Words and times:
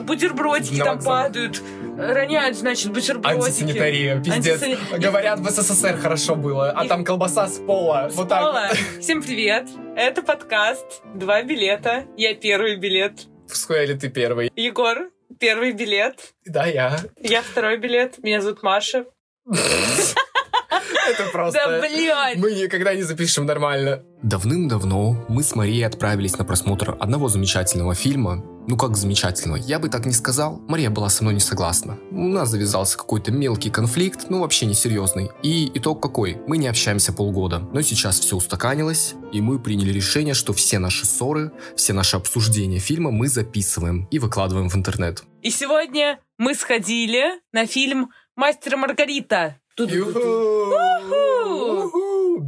бутербродики 0.00 0.78
На 0.78 0.84
там 0.84 1.02
падают, 1.02 1.62
роняют, 1.96 2.56
значит, 2.56 2.92
бутербродики. 2.92 3.44
Антисанитария, 3.46 4.20
пиздец. 4.22 4.62
Антисани- 4.62 4.98
Говорят, 4.98 5.40
в 5.40 5.50
СССР 5.50 5.96
хорошо 5.98 6.34
было, 6.36 6.70
а 6.70 6.84
И- 6.84 6.88
там 6.88 7.04
колбаса 7.04 7.48
с 7.48 7.58
пола. 7.58 8.08
Вот 8.12 8.28
так. 8.28 8.42
Ола, 8.42 8.70
Всем 9.00 9.22
привет! 9.22 9.68
Это 9.96 10.22
подкаст 10.22 11.02
«Два 11.14 11.42
билета». 11.42 12.04
Я 12.16 12.34
первый 12.34 12.76
билет. 12.76 13.26
В 13.48 13.56
скуэле 13.56 13.94
ты 13.94 14.08
первый. 14.08 14.50
Егор, 14.56 15.10
первый 15.38 15.72
билет. 15.72 16.32
Да, 16.44 16.66
я. 16.66 16.98
Я 17.20 17.42
второй 17.42 17.76
билет. 17.78 18.18
Меня 18.22 18.40
зовут 18.42 18.62
Маша. 18.62 19.06
Это 21.08 21.30
просто... 21.32 21.60
Да, 21.64 21.80
блядь! 21.80 22.38
Мы 22.38 22.52
никогда 22.52 22.94
не 22.94 23.02
запишем 23.02 23.46
нормально. 23.46 24.02
Давным-давно 24.22 25.24
мы 25.28 25.42
с 25.42 25.54
Марией 25.54 25.86
отправились 25.86 26.38
на 26.38 26.44
просмотр 26.44 26.96
одного 26.98 27.28
замечательного 27.28 27.94
фильма. 27.94 28.44
Ну 28.68 28.76
как 28.76 28.96
замечательного, 28.96 29.58
я 29.58 29.78
бы 29.78 29.88
так 29.88 30.06
не 30.06 30.12
сказал. 30.12 30.60
Мария 30.66 30.90
была 30.90 31.08
со 31.08 31.22
мной 31.22 31.34
не 31.34 31.40
согласна. 31.40 31.98
У 32.10 32.26
нас 32.26 32.48
завязался 32.48 32.98
какой-то 32.98 33.30
мелкий 33.30 33.70
конфликт, 33.70 34.26
ну 34.28 34.40
вообще 34.40 34.66
не 34.66 34.74
серьезный. 34.74 35.30
И 35.42 35.70
итог 35.74 36.02
какой? 36.02 36.38
Мы 36.48 36.58
не 36.58 36.66
общаемся 36.66 37.12
полгода. 37.12 37.60
Но 37.60 37.80
сейчас 37.82 38.18
все 38.18 38.36
устаканилось, 38.36 39.14
и 39.32 39.40
мы 39.40 39.60
приняли 39.60 39.92
решение, 39.92 40.34
что 40.34 40.52
все 40.52 40.80
наши 40.80 41.06
ссоры, 41.06 41.52
все 41.76 41.92
наши 41.92 42.16
обсуждения 42.16 42.80
фильма 42.80 43.12
мы 43.12 43.28
записываем 43.28 44.08
и 44.10 44.18
выкладываем 44.18 44.68
в 44.68 44.74
интернет. 44.74 45.22
И 45.42 45.50
сегодня 45.50 46.18
мы 46.36 46.54
сходили 46.56 47.40
на 47.52 47.66
фильм 47.66 48.10
«Мастер 48.34 48.76
Маргарита». 48.76 49.60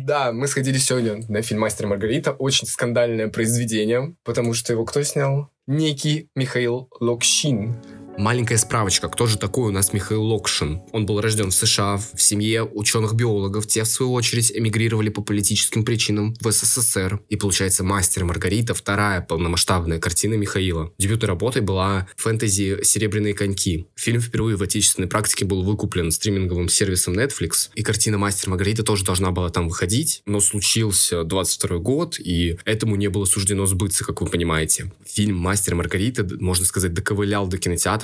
Да, 0.06 0.32
мы 0.32 0.48
сходили 0.48 0.78
сегодня 0.78 1.22
на 1.28 1.42
фильм 1.42 1.60
«Мастер 1.60 1.86
Маргарита». 1.86 2.32
Очень 2.32 2.66
скандальное 2.66 3.28
произведение, 3.28 4.14
потому 4.24 4.54
что 4.54 4.72
его 4.72 4.86
кто 4.86 5.02
снял? 5.02 5.50
Некий 5.66 6.30
Михаил 6.34 6.88
Локшин. 7.00 7.76
Маленькая 8.18 8.58
справочка, 8.58 9.08
кто 9.08 9.26
же 9.26 9.38
такой 9.38 9.68
у 9.68 9.72
нас 9.72 9.92
Михаил 9.92 10.24
Локшин? 10.24 10.80
Он 10.90 11.06
был 11.06 11.20
рожден 11.20 11.50
в 11.50 11.54
США 11.54 11.98
в 11.98 12.20
семье 12.20 12.64
ученых-биологов. 12.64 13.68
Те, 13.68 13.84
в 13.84 13.86
свою 13.86 14.12
очередь, 14.12 14.50
эмигрировали 14.50 15.08
по 15.08 15.22
политическим 15.22 15.84
причинам 15.84 16.34
в 16.40 16.50
СССР. 16.50 17.20
И, 17.28 17.36
получается, 17.36 17.84
«Мастер 17.84 18.24
Маргарита»— 18.24 18.74
вторая 18.74 19.20
полномасштабная 19.20 20.00
картина 20.00 20.34
Михаила. 20.34 20.92
Дебютной 20.98 21.28
работой 21.28 21.62
была 21.62 22.08
фэнтези 22.16 22.82
«Серебряные 22.82 23.34
коньки». 23.34 23.86
Фильм 23.94 24.20
впервые 24.20 24.56
в 24.56 24.62
отечественной 24.64 25.06
практике 25.06 25.44
был 25.44 25.62
выкуплен 25.62 26.10
стриминговым 26.10 26.68
сервисом 26.68 27.16
Netflix. 27.16 27.68
И 27.76 27.84
картина 27.84 28.18
«Мастер 28.18 28.50
Маргарита» 28.50 28.82
тоже 28.82 29.04
должна 29.04 29.30
была 29.30 29.50
там 29.50 29.68
выходить. 29.68 30.22
Но 30.26 30.40
случился 30.40 31.22
22 31.22 31.78
год, 31.78 32.18
и 32.18 32.58
этому 32.64 32.96
не 32.96 33.06
было 33.06 33.26
суждено 33.26 33.64
сбыться, 33.66 34.04
как 34.04 34.22
вы 34.22 34.26
понимаете. 34.26 34.90
Фильм 35.06 35.36
«Мастер 35.36 35.76
Маргарита», 35.76 36.26
можно 36.40 36.64
сказать, 36.64 36.92
доковылял 36.92 37.46
до 37.46 37.58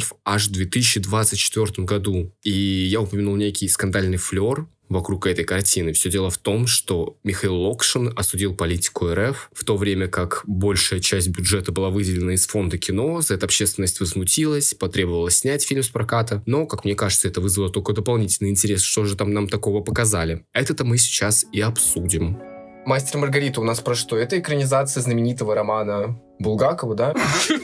кинотеатров 0.05 0.13
аж 0.25 0.49
в 0.49 0.53
2024 0.53 1.87
году. 1.87 2.33
И 2.43 2.51
я 2.51 3.01
упомянул 3.01 3.37
некий 3.37 3.69
скандальный 3.69 4.19
флер, 4.19 4.67
вокруг 4.91 5.27
этой 5.27 5.45
картины. 5.45 5.93
Все 5.93 6.11
дело 6.11 6.31
в 6.31 6.37
том, 6.37 6.67
что 6.67 7.17
Михаил 7.25 7.55
Локшин 7.55 8.13
осудил 8.15 8.55
политику 8.55 9.09
РФ, 9.13 9.49
в 9.53 9.65
то 9.65 9.77
время 9.79 10.09
как 10.09 10.43
большая 10.47 11.01
часть 11.01 11.29
бюджета 11.29 11.73
была 11.73 11.89
выделена 11.89 12.35
из 12.35 12.47
фонда 12.47 12.77
кино, 12.77 13.23
за 13.23 13.35
это 13.35 13.47
общественность 13.47 13.99
возмутилась, 14.01 14.75
потребовала 14.75 15.31
снять 15.31 15.65
фильм 15.65 15.83
с 15.83 15.89
проката, 15.89 16.43
но, 16.47 16.67
как 16.67 16.85
мне 16.85 16.95
кажется, 16.95 17.29
это 17.29 17.41
вызвало 17.41 17.71
только 17.71 17.95
дополнительный 17.95 18.51
интерес, 18.51 18.83
что 18.83 19.05
же 19.05 19.17
там 19.17 19.33
нам 19.33 19.49
такого 19.49 19.81
показали. 19.81 20.45
Это-то 20.53 20.85
мы 20.85 20.99
сейчас 20.99 21.47
и 21.51 21.61
обсудим. 21.63 22.54
Мастер 22.87 23.19
Маргарита 23.19 23.61
у 23.61 23.65
нас 23.65 23.81
про 23.81 23.95
что? 23.95 24.17
Это 24.19 24.39
экранизация 24.39 25.01
знаменитого 25.01 25.55
романа 25.55 26.19
Булгакова, 26.39 26.95
да? 26.95 27.15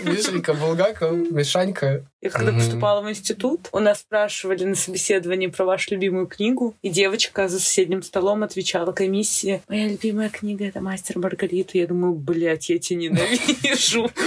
Мишенька 0.04 0.54
Булгаков, 0.54 1.12
Мишанька. 1.30 2.04
Я 2.22 2.30
когда 2.30 2.52
поступала 2.52 3.02
в 3.02 3.10
институт, 3.10 3.68
у 3.72 3.80
нас 3.80 4.00
спрашивали 4.00 4.64
на 4.64 4.74
собеседовании 4.74 5.48
про 5.48 5.64
вашу 5.64 5.94
любимую 5.94 6.26
книгу, 6.26 6.74
и 6.80 6.88
девочка 6.88 7.48
за 7.48 7.58
соседним 7.58 8.02
столом 8.02 8.42
отвечала 8.42 8.92
комиссии, 8.92 9.62
моя 9.68 9.88
любимая 9.88 10.30
книга— 10.30 10.64
это 10.66 10.80
«Мастер 10.80 11.18
Маргарита». 11.18 11.76
Я 11.76 11.86
думаю, 11.86 12.14
блядь, 12.14 12.70
я 12.70 12.78
тебя 12.78 13.00
ненавижу. 13.00 14.10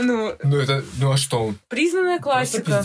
Ну, 0.00 0.32
Ну 0.42 0.56
это, 0.56 0.82
ну 0.98 1.12
а 1.12 1.16
что? 1.16 1.52
признанная 1.68 2.18
классика. 2.18 2.82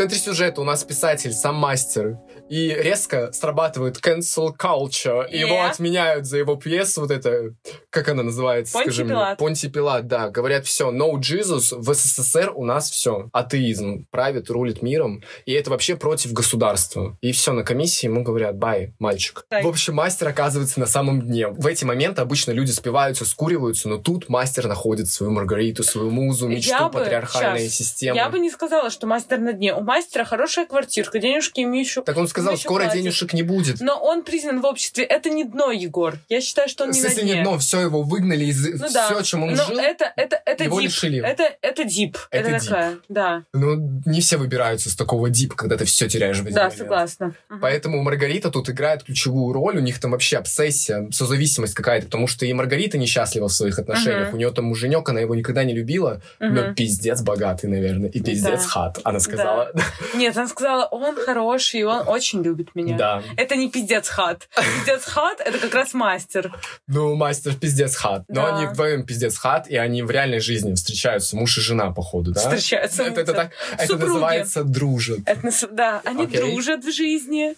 Центре 0.00 0.18
сюжета 0.18 0.62
у 0.62 0.64
нас 0.64 0.82
писатель, 0.82 1.32
сам 1.34 1.56
мастер. 1.56 2.16
И 2.48 2.68
резко 2.74 3.30
срабатывает 3.32 3.98
cancel 3.98 4.56
culture. 4.58 5.28
И 5.30 5.38
его 5.38 5.62
отменяют 5.62 6.24
за 6.24 6.38
его 6.38 6.56
пьесу. 6.56 7.02
Вот 7.02 7.10
это, 7.10 7.54
как 7.90 8.08
она 8.08 8.22
называется? 8.22 8.72
Понтий 8.72 8.92
скажи 8.92 9.04
мне? 9.04 9.12
Пилат. 9.12 9.38
Понти 9.38 9.68
Пилат, 9.68 10.06
да. 10.06 10.30
Говорят, 10.30 10.64
все, 10.66 10.90
no 10.90 11.12
Jesus, 11.16 11.76
в 11.76 11.94
СССР 11.94 12.50
у 12.54 12.64
нас 12.64 12.90
все. 12.90 13.28
Атеизм 13.34 14.06
правит, 14.10 14.48
рулит 14.50 14.80
миром. 14.80 15.22
И 15.44 15.52
это 15.52 15.68
вообще 15.68 15.96
против 15.96 16.32
государства. 16.32 17.18
И 17.20 17.32
все, 17.32 17.52
на 17.52 17.62
комиссии 17.62 18.06
ему 18.06 18.22
говорят, 18.22 18.56
бай, 18.56 18.94
мальчик. 18.98 19.44
Так. 19.50 19.62
В 19.62 19.68
общем, 19.68 19.94
мастер 19.94 20.28
оказывается 20.28 20.80
на 20.80 20.86
самом 20.86 21.20
дне. 21.20 21.46
В 21.48 21.66
эти 21.66 21.84
моменты 21.84 22.22
обычно 22.22 22.52
люди 22.52 22.70
спиваются, 22.70 23.26
скуриваются, 23.26 23.88
но 23.90 23.98
тут 23.98 24.30
мастер 24.30 24.66
находит 24.66 25.08
свою 25.08 25.30
Маргариту, 25.30 25.82
свою 25.82 26.10
музу, 26.10 26.48
мечту, 26.48 26.70
Я 26.70 26.88
бы- 26.88 26.98
патриархальная 26.98 27.64
щас. 27.64 27.74
система. 27.74 28.16
Я 28.16 28.30
бы 28.30 28.38
не 28.38 28.50
сказала, 28.50 28.88
что 28.88 29.06
мастер 29.06 29.38
на 29.38 29.52
дне. 29.52 29.74
У 29.74 29.82
мастера 29.90 30.24
хорошая 30.24 30.66
квартирка, 30.66 31.18
денежки 31.18 31.60
ему 31.60 31.74
еще... 31.74 32.02
Так 32.02 32.16
он 32.16 32.28
сказал, 32.28 32.56
скоро 32.56 32.84
платят. 32.84 32.94
денежек 33.02 33.32
не 33.32 33.42
будет. 33.42 33.80
Но 33.80 33.98
он 34.00 34.22
признан 34.22 34.60
в 34.60 34.64
обществе. 34.64 35.02
Это 35.04 35.30
не 35.30 35.42
дно, 35.42 35.72
Егор. 35.72 36.16
Я 36.28 36.40
считаю, 36.40 36.68
что 36.68 36.84
он 36.84 36.90
не 36.92 37.02
на 37.02 37.08
дне. 37.08 37.22
не 37.24 37.42
дно, 37.42 37.58
все 37.58 37.80
его 37.80 38.02
выгнали 38.04 38.44
из... 38.44 38.64
Ну 38.80 38.86
все, 38.86 38.94
да. 38.94 39.22
чем 39.24 39.42
он 39.42 39.54
Но 39.54 39.64
жил. 39.64 39.78
это, 39.80 40.12
это, 40.16 40.40
это 40.46 40.62
его 40.64 40.80
дип. 40.80 40.90
лишили. 40.90 41.20
Это, 41.26 41.42
это 41.60 41.82
дип. 41.84 42.16
Это 42.30 42.50
Это, 42.50 42.60
дип. 42.60 42.68
такая, 42.70 42.98
да. 43.08 43.42
Ну, 43.52 44.00
не 44.06 44.20
все 44.20 44.36
выбираются 44.36 44.90
с 44.90 44.94
такого 44.94 45.28
дипа, 45.28 45.56
когда 45.56 45.76
ты 45.76 45.84
все 45.86 46.08
теряешь 46.08 46.38
в 46.38 46.42
один 46.42 46.54
Да, 46.54 46.62
момент. 46.64 46.78
согласна. 46.78 47.34
Поэтому 47.60 48.00
Маргарита 48.02 48.50
тут 48.52 48.70
играет 48.70 49.02
ключевую 49.02 49.52
роль, 49.52 49.76
у 49.78 49.80
них 49.80 49.98
там 49.98 50.12
вообще 50.12 50.36
обсессия, 50.38 51.08
созависимость 51.10 51.74
какая-то, 51.74 52.06
потому 52.06 52.28
что 52.28 52.46
и 52.46 52.52
Маргарита 52.52 52.96
несчастлива 52.96 53.48
в 53.48 53.52
своих 53.52 53.78
отношениях, 53.78 54.28
Мгм. 54.28 54.34
у 54.34 54.38
нее 54.38 54.50
там 54.52 54.66
муженек, 54.66 55.08
она 55.08 55.20
его 55.20 55.34
никогда 55.34 55.64
не 55.64 55.74
любила, 55.74 56.20
но 56.38 56.62
Мгм. 56.66 56.74
пиздец 56.74 57.20
богатый, 57.22 57.66
наверное, 57.66 58.08
и 58.10 58.20
пиздец 58.20 58.62
Да. 58.62 58.68
хат, 58.68 58.98
она 59.04 59.18
сказала. 59.20 59.69
Нет, 60.14 60.36
она 60.36 60.48
сказала, 60.48 60.84
он 60.86 61.16
хороший, 61.16 61.80
и 61.80 61.84
он 61.84 62.06
очень 62.08 62.42
любит 62.42 62.74
меня. 62.74 62.96
Да. 62.96 63.22
Это 63.36 63.56
не 63.56 63.70
пиздец 63.70 64.08
хат. 64.08 64.48
Пиздец 64.56 65.04
хат— 65.04 65.40
это 65.44 65.58
как 65.58 65.74
раз 65.74 65.94
мастер. 65.94 66.52
Ну, 66.86 67.14
мастер 67.14 67.54
пиздец 67.54 67.96
хат. 67.96 68.24
Но 68.28 68.46
Да. 68.46 68.56
они 68.56 68.66
вдвоем 68.66 69.04
пиздец 69.04 69.36
хат, 69.36 69.68
и 69.68 69.76
они 69.76 70.02
в 70.02 70.10
реальной 70.10 70.40
жизни 70.40 70.74
встречаются, 70.74 71.36
муж 71.36 71.58
и 71.58 71.60
жена, 71.60 71.90
походу, 71.90 72.32
да? 72.32 72.40
Встречаются. 72.40 73.02
Это, 73.04 73.20
это 73.20 73.32
так, 73.32 73.50
это 73.78 73.96
называется 73.96 74.64
дружат. 74.64 75.20
Это 75.26 75.50
да, 75.70 76.00
они 76.04 76.26
дружат 76.26 76.84
в 76.84 76.92
жизни. 76.92 77.54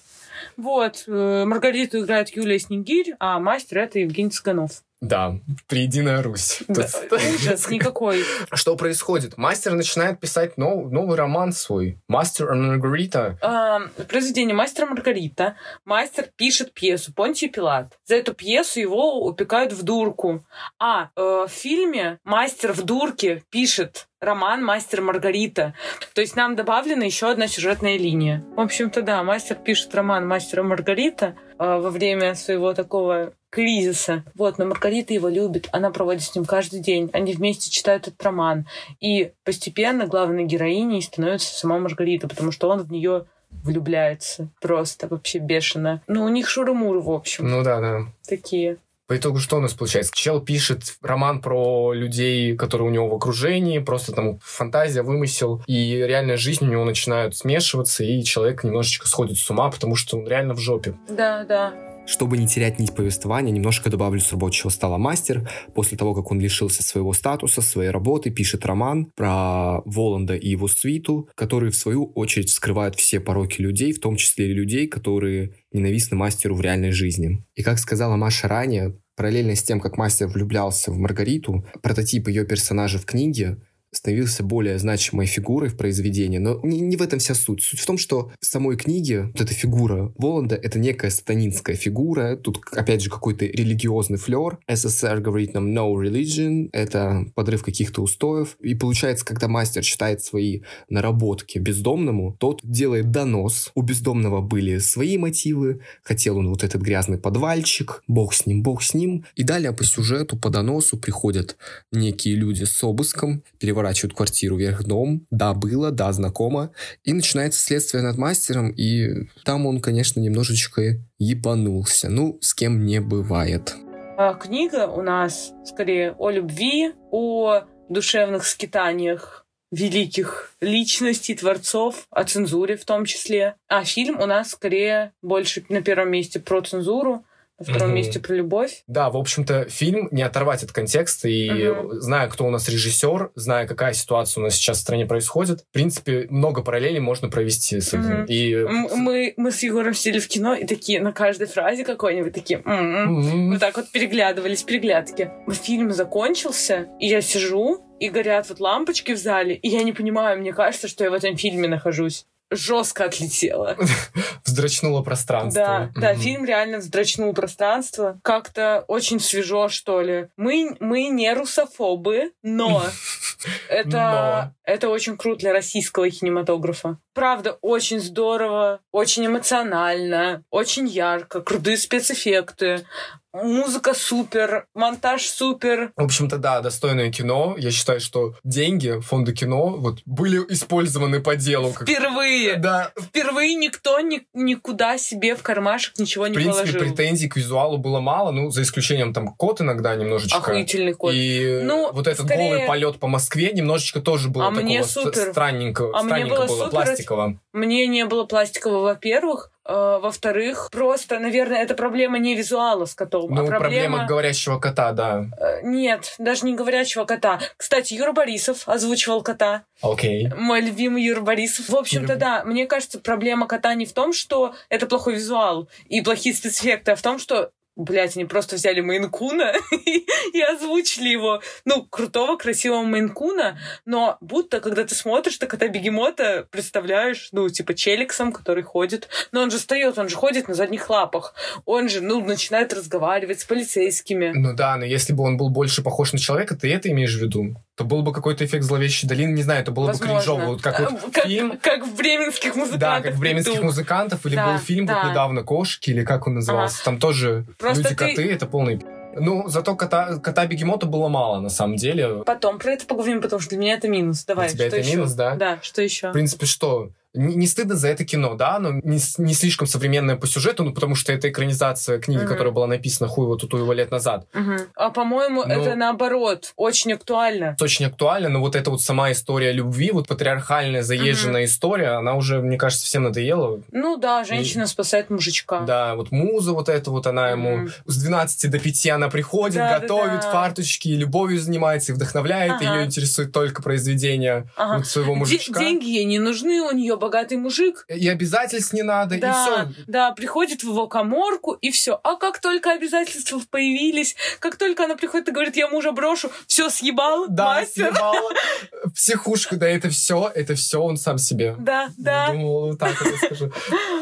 Вот. 0.56 1.04
э, 1.06 1.44
Маргариту 1.46 2.00
играет 2.00 2.28
Юлия 2.30 2.58
Снегирь, 2.58 3.14
а 3.20 3.38
мастер— 3.38 3.78
это 3.80 3.98
Евгений 4.00 4.30
Цыганов. 4.30 4.82
Да, 5.02 5.34
триединая 5.66 6.22
Русь. 6.22 6.62
Да, 6.68 6.86
Ужас 7.10 7.68
никакой. 7.68 8.24
Что 8.52 8.76
происходит? 8.76 9.36
Мастер 9.36 9.72
начинает 9.72 10.20
писать 10.20 10.56
нов- 10.56 10.92
новый 10.92 11.16
роман 11.16 11.52
свой. 11.52 11.98
Мастер 12.06 12.52
и 12.52 12.56
Маргарита. 12.56 13.36
А, 13.42 13.80
произведение 14.08 14.54
«Мастер 14.54 14.84
и 14.84 14.88
Маргарита». 14.90 15.56
Мастер 15.84 16.28
пишет 16.36 16.72
пьесу 16.72 17.12
«Понтий 17.12 17.48
Пилат». 17.48 17.98
За 18.04 18.14
эту 18.14 18.32
пьесу 18.32 18.78
его 18.78 19.26
упекают 19.26 19.72
в 19.72 19.82
дурку. 19.82 20.44
А 20.78 21.08
э, 21.16 21.46
в 21.48 21.50
фильме 21.50 22.20
мастер 22.22 22.72
в 22.72 22.84
дурке 22.84 23.42
пишет 23.50 24.06
роман 24.20 24.64
«Мастер 24.64 25.02
Маргарита». 25.02 25.74
То 26.14 26.20
есть 26.20 26.36
нам 26.36 26.54
добавлена 26.54 27.04
еще 27.04 27.28
одна 27.28 27.48
сюжетная 27.48 27.98
линия. 27.98 28.44
В 28.56 28.60
общем-то, 28.60 29.02
да, 29.02 29.24
мастер 29.24 29.56
пишет 29.56 29.92
роман 29.96 30.28
«Мастер 30.28 30.60
и 30.60 30.62
Маргарита» 30.62 31.34
э, 31.50 31.51
во 31.78 31.90
время 31.90 32.34
своего 32.34 32.74
такого 32.74 33.32
кризиса. 33.50 34.24
Вот, 34.34 34.58
но 34.58 34.64
Маргарита 34.66 35.12
его 35.14 35.28
любит. 35.28 35.68
Она 35.72 35.90
проводит 35.90 36.22
с 36.22 36.34
ним 36.34 36.44
каждый 36.44 36.80
день. 36.80 37.10
Они 37.12 37.34
вместе 37.34 37.70
читают 37.70 38.08
этот 38.08 38.22
роман. 38.22 38.66
И 39.00 39.32
постепенно 39.44 40.06
главной 40.06 40.44
героиней 40.44 41.02
становится 41.02 41.54
сама 41.54 41.78
Маргарита, 41.78 42.28
потому 42.28 42.50
что 42.50 42.68
он 42.68 42.82
в 42.82 42.90
нее 42.90 43.26
влюбляется. 43.62 44.48
Просто 44.60 45.06
вообще 45.08 45.38
бешено. 45.38 46.00
Ну, 46.06 46.24
у 46.24 46.28
них 46.28 46.48
шуры-муры, 46.48 47.00
в 47.00 47.10
общем, 47.10 47.48
Ну 47.48 47.62
да, 47.62 47.80
да. 47.80 48.06
такие. 48.26 48.78
По 49.12 49.18
итогу 49.18 49.40
что 49.40 49.58
у 49.58 49.60
нас 49.60 49.74
получается? 49.74 50.10
Чел 50.14 50.40
пишет 50.40 50.96
роман 51.02 51.42
про 51.42 51.92
людей, 51.92 52.56
которые 52.56 52.88
у 52.88 52.90
него 52.90 53.10
в 53.10 53.14
окружении, 53.14 53.78
просто 53.78 54.12
там 54.12 54.38
фантазия, 54.42 55.02
вымысел, 55.02 55.62
и 55.66 55.96
реальная 55.96 56.38
жизнь 56.38 56.64
у 56.64 56.70
него 56.70 56.86
начинают 56.86 57.36
смешиваться, 57.36 58.04
и 58.04 58.24
человек 58.24 58.64
немножечко 58.64 59.06
сходит 59.06 59.36
с 59.36 59.50
ума, 59.50 59.70
потому 59.70 59.96
что 59.96 60.16
он 60.16 60.26
реально 60.26 60.54
в 60.54 60.60
жопе. 60.60 60.94
Да, 61.10 61.44
да. 61.44 61.91
Чтобы 62.06 62.36
не 62.36 62.46
терять 62.46 62.78
нить 62.78 62.94
повествования, 62.94 63.52
немножко 63.52 63.88
добавлю 63.88 64.20
с 64.20 64.32
рабочего 64.32 64.70
стола 64.70 64.98
мастер. 64.98 65.48
После 65.74 65.96
того, 65.96 66.14
как 66.14 66.30
он 66.30 66.40
лишился 66.40 66.82
своего 66.82 67.12
статуса, 67.12 67.62
своей 67.62 67.90
работы, 67.90 68.30
пишет 68.30 68.66
роман 68.66 69.06
про 69.16 69.80
Воланда 69.84 70.34
и 70.34 70.48
его 70.48 70.68
свиту, 70.68 71.28
которые, 71.34 71.70
в 71.70 71.76
свою 71.76 72.06
очередь, 72.14 72.50
вскрывают 72.50 72.96
все 72.96 73.20
пороки 73.20 73.60
людей, 73.60 73.92
в 73.92 74.00
том 74.00 74.16
числе 74.16 74.50
и 74.50 74.54
людей, 74.54 74.88
которые 74.88 75.54
ненавистны 75.72 76.16
мастеру 76.16 76.54
в 76.54 76.60
реальной 76.60 76.90
жизни. 76.90 77.44
И 77.54 77.62
как 77.62 77.78
сказала 77.78 78.16
Маша 78.16 78.48
ранее, 78.48 78.94
параллельно 79.16 79.54
с 79.54 79.62
тем, 79.62 79.80
как 79.80 79.96
мастер 79.96 80.26
влюблялся 80.26 80.90
в 80.90 80.98
Маргариту, 80.98 81.64
прототип 81.82 82.28
ее 82.28 82.44
персонажа 82.44 82.98
в 82.98 83.06
книге 83.06 83.58
становился 83.92 84.42
более 84.42 84.78
значимой 84.78 85.26
фигурой 85.26 85.68
в 85.68 85.76
произведении. 85.76 86.38
Но 86.38 86.58
не, 86.62 86.80
не 86.80 86.96
в 86.96 87.02
этом 87.02 87.18
вся 87.18 87.34
суть. 87.34 87.62
Суть 87.62 87.80
в 87.80 87.86
том, 87.86 87.98
что 87.98 88.32
в 88.40 88.46
самой 88.46 88.76
книге 88.76 89.24
вот 89.24 89.40
эта 89.40 89.52
фигура 89.52 90.12
Воланда— 90.16 90.54
это 90.62 90.78
некая 90.78 91.10
сатанинская 91.10 91.76
фигура. 91.76 92.36
Тут, 92.36 92.60
опять 92.72 93.02
же, 93.02 93.10
какой-то 93.10 93.44
религиозный 93.44 94.18
флер. 94.18 94.58
СССР 94.66 95.20
говорит 95.20 95.52
нам 95.54 95.76
«no 95.76 95.92
religion», 95.94 96.70
это 96.72 97.26
подрыв 97.34 97.62
каких-то 97.62 98.02
устоев. 98.02 98.56
И 98.60 98.74
получается, 98.74 99.26
когда 99.26 99.46
мастер 99.46 99.82
читает 99.82 100.22
свои 100.22 100.62
наработки 100.88 101.58
бездомному, 101.58 102.34
тот 102.40 102.60
делает 102.62 103.10
донос. 103.10 103.72
У 103.74 103.82
бездомного 103.82 104.40
были 104.40 104.78
свои 104.78 105.18
мотивы, 105.18 105.80
хотел 106.02 106.38
он 106.38 106.48
вот 106.48 106.64
этот 106.64 106.80
грязный 106.80 107.18
подвальчик, 107.18 108.02
бог 108.08 108.32
с 108.32 108.46
ним, 108.46 108.62
бог 108.62 108.82
с 108.82 108.94
ним. 108.94 109.26
И 109.36 109.42
далее 109.42 109.72
по 109.72 109.84
сюжету, 109.84 110.38
по 110.38 110.48
доносу 110.48 110.96
приходят 110.96 111.56
некие 111.90 112.36
люди 112.36 112.64
с 112.64 112.82
обыском, 112.82 113.42
переворачивают 113.58 113.81
квартиру 114.14 114.56
вверх 114.56 114.84
дном, 114.84 115.26
да, 115.30 115.54
было, 115.54 115.90
да, 115.90 116.12
знакомо, 116.12 116.70
и 117.04 117.12
начинается 117.12 117.60
следствие 117.60 118.02
над 118.02 118.16
мастером, 118.16 118.70
и 118.70 119.28
там 119.44 119.66
он, 119.66 119.80
конечно, 119.80 120.20
немножечко 120.20 120.98
ебанулся. 121.18 122.08
Ну, 122.08 122.38
с 122.40 122.54
кем 122.54 122.84
не 122.84 123.00
бывает. 123.00 123.74
А 124.16 124.34
книга 124.34 124.86
у 124.86 125.02
нас 125.02 125.52
скорее 125.64 126.14
о 126.18 126.30
любви, 126.30 126.92
о 127.10 127.62
душевных 127.88 128.46
скитаниях 128.46 129.46
великих 129.72 130.52
личностей, 130.60 131.34
творцов, 131.34 132.06
о 132.10 132.24
цензуре 132.24 132.76
в 132.76 132.84
том 132.84 133.04
числе. 133.06 133.56
А 133.68 133.84
фильм 133.84 134.20
у 134.20 134.26
нас 134.26 134.50
скорее 134.50 135.12
больше 135.22 135.64
на 135.70 135.82
первом 135.82 136.10
месте 136.10 136.38
про 136.38 136.60
цензуру, 136.60 137.24
на 137.62 137.74
втором 137.74 137.88
угу. 137.88 137.96
месте 137.96 138.20
про 138.20 138.34
любовь. 138.34 138.82
Да, 138.86 139.10
в 139.10 139.16
общем-то, 139.16 139.66
фильм 139.68 140.08
не 140.10 140.22
оторвать 140.22 140.62
от 140.62 140.72
контекста. 140.72 141.28
И 141.28 141.68
угу. 141.68 141.94
зная, 141.94 142.28
кто 142.28 142.46
у 142.46 142.50
нас 142.50 142.68
режиссер, 142.68 143.30
зная, 143.34 143.66
какая 143.66 143.92
ситуация 143.92 144.40
у 144.40 144.44
нас 144.44 144.54
сейчас 144.54 144.78
в 144.78 144.80
стране 144.80 145.06
происходит, 145.06 145.60
в 145.60 145.72
принципе, 145.72 146.26
много 146.30 146.62
параллелей 146.62 147.00
можно 147.00 147.28
провести 147.28 147.80
с 147.80 147.88
этим. 147.88 148.22
Угу. 148.22 148.24
И... 148.28 148.56
Мы, 148.94 149.34
мы 149.36 149.50
с 149.50 149.62
Егором 149.62 149.94
сидели 149.94 150.18
в 150.18 150.28
кино 150.28 150.54
и 150.54 150.66
такие 150.66 151.00
на 151.00 151.12
каждой 151.12 151.46
фразе 151.46 151.84
какой-нибудь 151.84 152.32
такие 152.32 152.58
угу. 152.60 153.52
вот 153.52 153.60
так 153.60 153.76
вот 153.76 153.90
переглядывались, 153.90 154.62
переглядки. 154.62 155.30
Фильм 155.50 155.92
закончился, 155.92 156.88
и 156.98 157.06
я 157.06 157.20
сижу, 157.20 157.86
и 158.00 158.08
горят 158.08 158.48
вот 158.48 158.58
лампочки 158.58 159.12
в 159.12 159.18
зале, 159.18 159.54
и 159.54 159.68
я 159.68 159.84
не 159.84 159.92
понимаю, 159.92 160.40
мне 160.40 160.52
кажется, 160.52 160.88
что 160.88 161.04
я 161.04 161.10
в 161.10 161.14
этом 161.14 161.36
фильме 161.36 161.68
нахожусь 161.68 162.26
жестко 162.54 163.04
отлетела. 163.04 163.76
Вздрачнуло 164.44 165.02
пространство. 165.02 165.90
Да, 165.94 166.00
да, 166.00 166.14
фильм 166.14 166.44
реально 166.44 166.78
вздрачнул 166.78 167.32
пространство. 167.32 168.20
Как-то 168.22 168.84
очень 168.88 169.20
свежо, 169.20 169.68
что 169.68 170.00
ли. 170.00 170.28
Мы, 170.36 170.76
мы 170.80 171.08
не 171.08 171.32
русофобы, 171.32 172.32
но 172.42 172.84
это, 173.68 173.90
но. 173.90 174.54
это 174.64 174.88
очень 174.88 175.16
круто 175.16 175.40
для 175.40 175.52
российского 175.52 176.10
кинематографа. 176.10 176.98
Правда, 177.14 177.58
очень 177.60 178.00
здорово, 178.00 178.80
очень 178.90 179.26
эмоционально, 179.26 180.44
очень 180.50 180.86
ярко, 180.86 181.40
крутые 181.42 181.76
спецэффекты, 181.76 182.86
Музыка 183.32 183.94
супер, 183.94 184.66
монтаж 184.74 185.26
супер. 185.26 185.92
В 185.96 186.04
общем-то, 186.04 186.36
да, 186.36 186.60
достойное 186.60 187.10
кино. 187.10 187.54
Я 187.56 187.70
считаю, 187.70 187.98
что 187.98 188.34
деньги 188.44 189.00
фонда 189.00 189.32
кино 189.32 189.68
вот 189.70 190.00
были 190.04 190.38
использованы 190.50 191.20
по 191.20 191.34
делу. 191.34 191.72
Как... 191.72 191.88
Впервые. 191.88 192.56
Да. 192.56 192.92
Впервые 193.00 193.54
никто 193.54 194.00
ни, 194.00 194.26
никуда 194.34 194.98
себе 194.98 195.34
в 195.34 195.42
кармашек 195.42 195.98
ничего 195.98 196.26
не 196.26 196.34
положил. 196.34 196.52
В 196.52 196.62
принципе, 196.62 196.84
претензий 196.84 197.28
к 197.28 197.36
визуалу 197.36 197.78
было 197.78 198.00
мало, 198.00 198.32
ну, 198.32 198.50
за 198.50 198.62
исключением 198.62 199.14
там 199.14 199.28
кот 199.34 199.62
иногда 199.62 199.94
немножечко. 199.94 200.36
Охуительный 200.36 200.92
кот. 200.92 201.14
И 201.14 201.60
ну, 201.62 201.90
вот 201.90 202.06
этот 202.06 202.26
скорее... 202.26 202.50
голый 202.50 202.66
полет 202.66 202.98
по 202.98 203.08
Москве 203.08 203.52
немножечко 203.52 204.00
тоже 204.00 204.28
было 204.28 204.48
а 204.48 204.50
такого 204.50 204.64
мне 204.64 204.84
супер. 204.84 205.30
странненького, 205.30 205.98
а 205.98 206.02
странненько 206.04 206.26
мне 206.26 206.36
было, 206.36 206.46
было 206.46 206.64
супер. 206.66 206.70
пластикового. 206.70 207.38
Мне 207.54 207.86
не 207.86 208.04
было 208.04 208.24
пластикового, 208.24 208.82
во-первых. 208.82 209.51
Э, 209.64 209.98
во-вторых, 210.02 210.70
просто, 210.72 211.20
наверное, 211.20 211.62
это 211.62 211.74
проблема 211.74 212.18
не 212.18 212.34
визуала 212.34 212.84
с 212.84 212.94
котом, 212.94 213.32
а 213.32 213.36
ну, 213.36 213.44
а 213.44 213.46
проблема... 213.46 213.60
проблема 213.60 214.06
говорящего 214.06 214.58
кота, 214.58 214.92
да. 214.92 215.26
Э, 215.38 215.60
нет, 215.62 216.14
даже 216.18 216.44
не 216.46 216.54
говорящего 216.54 217.04
кота. 217.04 217.38
Кстати, 217.56 217.94
Юра 217.94 218.12
Борисов 218.12 218.68
озвучивал 218.68 219.22
кота. 219.22 219.62
Окей. 219.80 220.26
Okay. 220.26 220.34
Мой 220.34 220.60
любимый 220.60 221.04
Юра 221.04 221.20
Борисов. 221.20 221.68
В 221.68 221.76
общем-то, 221.76 222.16
да, 222.16 222.42
мне 222.44 222.66
кажется, 222.66 222.98
проблема 222.98 223.46
кота 223.46 223.74
не 223.74 223.86
в 223.86 223.92
том, 223.92 224.12
что 224.12 224.54
это 224.68 224.86
плохой 224.86 225.14
визуал 225.14 225.68
и 225.88 226.00
плохие 226.00 226.34
спецэффекты, 226.34 226.92
а 226.92 226.96
в 226.96 227.02
том, 227.02 227.18
что 227.18 227.50
Блять, 227.74 228.16
они 228.16 228.26
просто 228.26 228.56
взяли 228.56 228.80
Мейнкуна 228.80 229.54
и 230.32 230.40
озвучили 230.42 231.08
его. 231.08 231.40
Ну, 231.64 231.86
крутого, 231.88 232.36
красивого 232.36 232.82
Мейнкуна, 232.82 233.58
но 233.86 234.18
будто, 234.20 234.60
когда 234.60 234.84
ты 234.84 234.94
смотришь, 234.94 235.38
так 235.38 235.54
это 235.54 235.68
бегемота 235.68 236.46
представляешь, 236.50 237.30
ну, 237.32 237.48
типа 237.48 237.74
челиксом, 237.74 238.32
который 238.32 238.62
ходит. 238.62 239.08
Но 239.32 239.40
он 239.40 239.50
же 239.50 239.56
встает, 239.56 239.98
он 239.98 240.10
же 240.10 240.16
ходит 240.16 240.48
на 240.48 240.54
задних 240.54 240.90
лапах. 240.90 241.34
Он 241.64 241.88
же, 241.88 242.02
ну, 242.02 242.22
начинает 242.22 242.74
разговаривать 242.74 243.40
с 243.40 243.44
полицейскими. 243.44 244.32
Ну 244.34 244.54
да, 244.54 244.76
но 244.76 244.84
если 244.84 245.14
бы 245.14 245.24
он 245.24 245.38
был 245.38 245.48
больше 245.48 245.82
похож 245.82 246.12
на 246.12 246.18
человека, 246.18 246.54
ты 246.54 246.72
это 246.72 246.90
имеешь 246.90 247.16
в 247.16 247.22
виду? 247.22 247.56
То 247.82 247.88
был 247.88 248.02
бы 248.02 248.12
какой-то 248.12 248.44
эффект 248.44 248.64
зловещей 248.64 249.08
долины, 249.08 249.32
не 249.32 249.42
знаю, 249.42 249.60
это 249.60 249.72
было 249.72 249.86
Возможно. 249.86 250.14
бы 250.14 250.20
кринжово. 250.20 250.44
Вот 250.52 250.62
как 250.62 250.78
вот 250.78 251.12
как, 251.12 251.24
фильм... 251.24 251.58
Как 251.60 251.84
в 251.84 251.96
бременских 251.96 252.54
музыкантов. 252.54 252.80
Да, 252.80 253.00
как 253.00 253.14
в 253.14 253.18
бременских 253.18 253.62
музыкантов, 253.62 254.24
или 254.24 254.36
да, 254.36 254.52
был 254.52 254.58
фильм 254.58 254.86
да. 254.86 255.02
вот 255.02 255.10
недавно 255.10 255.42
«Кошки», 255.42 255.90
или 255.90 256.04
как 256.04 256.26
он 256.26 256.34
назывался, 256.34 256.76
ага. 256.76 256.84
там 256.84 257.00
тоже 257.00 257.44
люди-коты, 257.60 258.14
ты... 258.14 258.32
это 258.32 258.46
полный... 258.46 258.80
Ну, 259.14 259.46
зато 259.48 259.74
кота, 259.74 260.18
кота 260.18 260.46
бегемота 260.46 260.86
было 260.86 261.08
мало, 261.08 261.40
на 261.40 261.50
самом 261.50 261.76
деле. 261.76 262.22
Потом 262.24 262.58
про 262.58 262.72
это 262.72 262.86
поговорим, 262.86 263.20
потому 263.20 263.40
что 263.40 263.50
для 263.50 263.58
меня 263.58 263.74
это 263.74 263.88
минус. 263.88 264.24
Давай, 264.24 264.48
Для 264.48 264.56
тебя 264.56 264.66
это 264.68 264.76
еще? 264.78 264.90
минус, 264.92 265.12
да? 265.12 265.34
Да, 265.34 265.58
что 265.60 265.82
еще? 265.82 266.08
В 266.08 266.12
принципе, 266.12 266.46
что? 266.46 266.90
Не, 267.14 267.34
не 267.34 267.46
стыдно 267.46 267.74
за 267.74 267.88
это 267.88 268.04
кино, 268.04 268.34
да, 268.34 268.58
но 268.58 268.72
не, 268.72 268.98
не 269.18 269.34
слишком 269.34 269.66
современное 269.66 270.16
по 270.16 270.26
сюжету, 270.26 270.64
ну, 270.64 270.72
потому 270.72 270.94
что 270.94 271.12
это 271.12 271.28
экранизация 271.28 271.98
книги, 271.98 272.22
uh-huh. 272.22 272.26
которая 272.26 272.52
была 272.52 272.66
написана 272.66 273.08
хуй 273.08 273.26
вот 273.26 273.40
тут 273.40 273.52
его 273.52 273.72
лет 273.72 273.90
назад. 273.90 274.26
Uh-huh. 274.32 274.66
А, 274.74 274.90
по-моему, 274.90 275.44
но... 275.44 275.52
это 275.52 275.74
наоборот, 275.74 276.52
очень 276.56 276.92
актуально. 276.94 277.56
Очень 277.60 277.86
актуально, 277.86 278.28
но 278.30 278.40
вот 278.40 278.56
эта 278.56 278.70
вот 278.70 278.80
сама 278.80 279.12
история 279.12 279.52
любви, 279.52 279.90
вот 279.92 280.08
патриархальная 280.08 280.82
заезженная 280.82 281.42
uh-huh. 281.42 281.46
история, 281.46 281.90
она 281.98 282.14
уже, 282.14 282.40
мне 282.40 282.56
кажется, 282.56 282.86
всем 282.86 283.02
надоела. 283.02 283.60
Ну 283.72 283.96
да, 283.98 284.24
женщина 284.24 284.62
И... 284.62 284.66
спасает 284.66 285.10
мужичка. 285.10 285.60
Да, 285.60 285.94
вот 285.96 286.12
муза 286.12 286.52
вот 286.52 286.68
эта 286.68 286.90
вот, 286.90 287.06
она 287.06 287.28
uh-huh. 287.28 287.32
ему 287.32 287.68
с 287.84 288.02
12 288.02 288.50
до 288.50 288.58
5 288.58 288.86
она 288.88 289.08
приходит, 289.10 289.56
да, 289.56 289.78
готовит 289.78 290.20
да, 290.20 290.22
да. 290.22 290.32
фарточки, 290.32 290.88
любовью 290.88 291.40
занимается 291.40 291.92
и 291.92 291.94
вдохновляет, 291.94 292.62
uh-huh. 292.62 292.78
ее 292.78 292.86
интересует 292.86 293.32
только 293.32 293.62
произведение 293.62 294.46
uh-huh. 294.56 294.78
вот 294.78 294.86
своего 294.86 295.14
мужичка. 295.14 295.58
Д- 295.58 295.60
деньги 295.60 295.84
ей 295.84 296.04
не 296.04 296.18
нужны, 296.18 296.62
у 296.62 296.72
нее 296.72 296.96
богатый 297.02 297.36
мужик, 297.36 297.84
и 297.88 298.08
обязательств 298.08 298.72
не 298.72 298.82
надо, 298.82 299.18
да, 299.18 299.28
и 299.28 299.32
все. 299.32 299.82
Да, 299.88 300.12
приходит 300.12 300.62
в 300.62 300.68
его 300.68 300.86
коморку, 300.86 301.54
и 301.54 301.72
все. 301.72 301.98
А 302.04 302.14
как 302.14 302.40
только 302.40 302.70
обязательства 302.70 303.40
появились, 303.50 304.14
как 304.38 304.54
только 304.54 304.84
она 304.84 304.94
приходит 304.94 305.28
и 305.28 305.32
говорит, 305.32 305.56
я 305.56 305.66
мужа 305.68 305.90
брошу, 305.90 306.30
все 306.46 306.70
съебал, 306.70 307.26
да, 307.28 307.56
мастер. 307.56 307.92
съебал. 307.92 308.14
Психушка, 308.94 309.56
да, 309.56 309.68
это 309.68 309.90
все, 309.90 310.30
это 310.32 310.54
все 310.54 310.80
он 310.80 310.96
сам 310.96 311.18
себе. 311.18 311.56
Да, 311.58 311.90
да. 311.98 312.28
Думал, 312.28 312.68
вот 312.68 312.78
так 312.78 313.04
вот 313.04 313.14
скажу. 313.16 313.52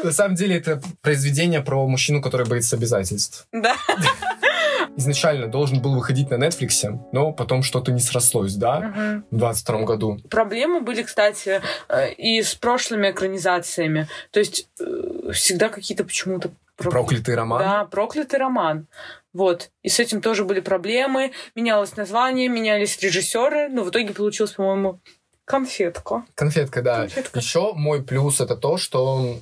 На 0.03 0.11
самом 0.11 0.35
деле 0.35 0.57
это 0.57 0.79
произведение 1.01 1.61
про 1.61 1.87
мужчину, 1.87 2.21
который 2.21 2.45
боится 2.45 2.75
обязательств. 2.75 3.47
Да. 3.51 3.75
изначально 4.95 5.47
должен 5.47 5.81
был 5.81 5.95
выходить 5.95 6.29
на 6.29 6.35
Netflix, 6.35 6.99
но 7.11 7.31
потом 7.31 7.63
что-то 7.63 7.91
не 7.91 7.99
срослось, 7.99 8.55
да, 8.55 8.77
угу. 8.77 9.23
в 9.31 9.39
22 9.39 9.81
году. 9.83 10.17
Проблемы 10.29 10.81
были, 10.81 11.03
кстати, 11.03 11.61
э, 11.89 12.13
и 12.13 12.41
с 12.41 12.55
прошлыми 12.55 13.11
экранизациями. 13.11 14.07
То 14.31 14.39
есть 14.39 14.69
э, 14.79 15.31
всегда 15.33 15.69
какие-то 15.69 16.03
почему-то... 16.03 16.51
Проклятый 16.77 17.35
роман? 17.35 17.59
Да, 17.59 17.85
проклятый 17.85 18.39
роман. 18.39 18.87
Вот. 19.33 19.69
И 19.83 19.89
с 19.89 19.99
этим 19.99 20.21
тоже 20.21 20.45
были 20.45 20.61
проблемы. 20.61 21.31
Менялось 21.55 21.95
название, 21.95 22.49
менялись 22.49 22.97
режиссеры. 22.99 23.69
Но 23.69 23.83
в 23.83 23.91
итоге 23.91 24.13
получилось, 24.13 24.53
по-моему, 24.53 24.99
конфетка. 25.45 26.25
Конфетка, 26.33 26.81
да. 26.81 27.01
Конфетка. 27.01 27.39
Еще 27.39 27.73
мой 27.73 28.03
плюс 28.03 28.41
это 28.41 28.55
то, 28.55 28.77
что 28.77 29.37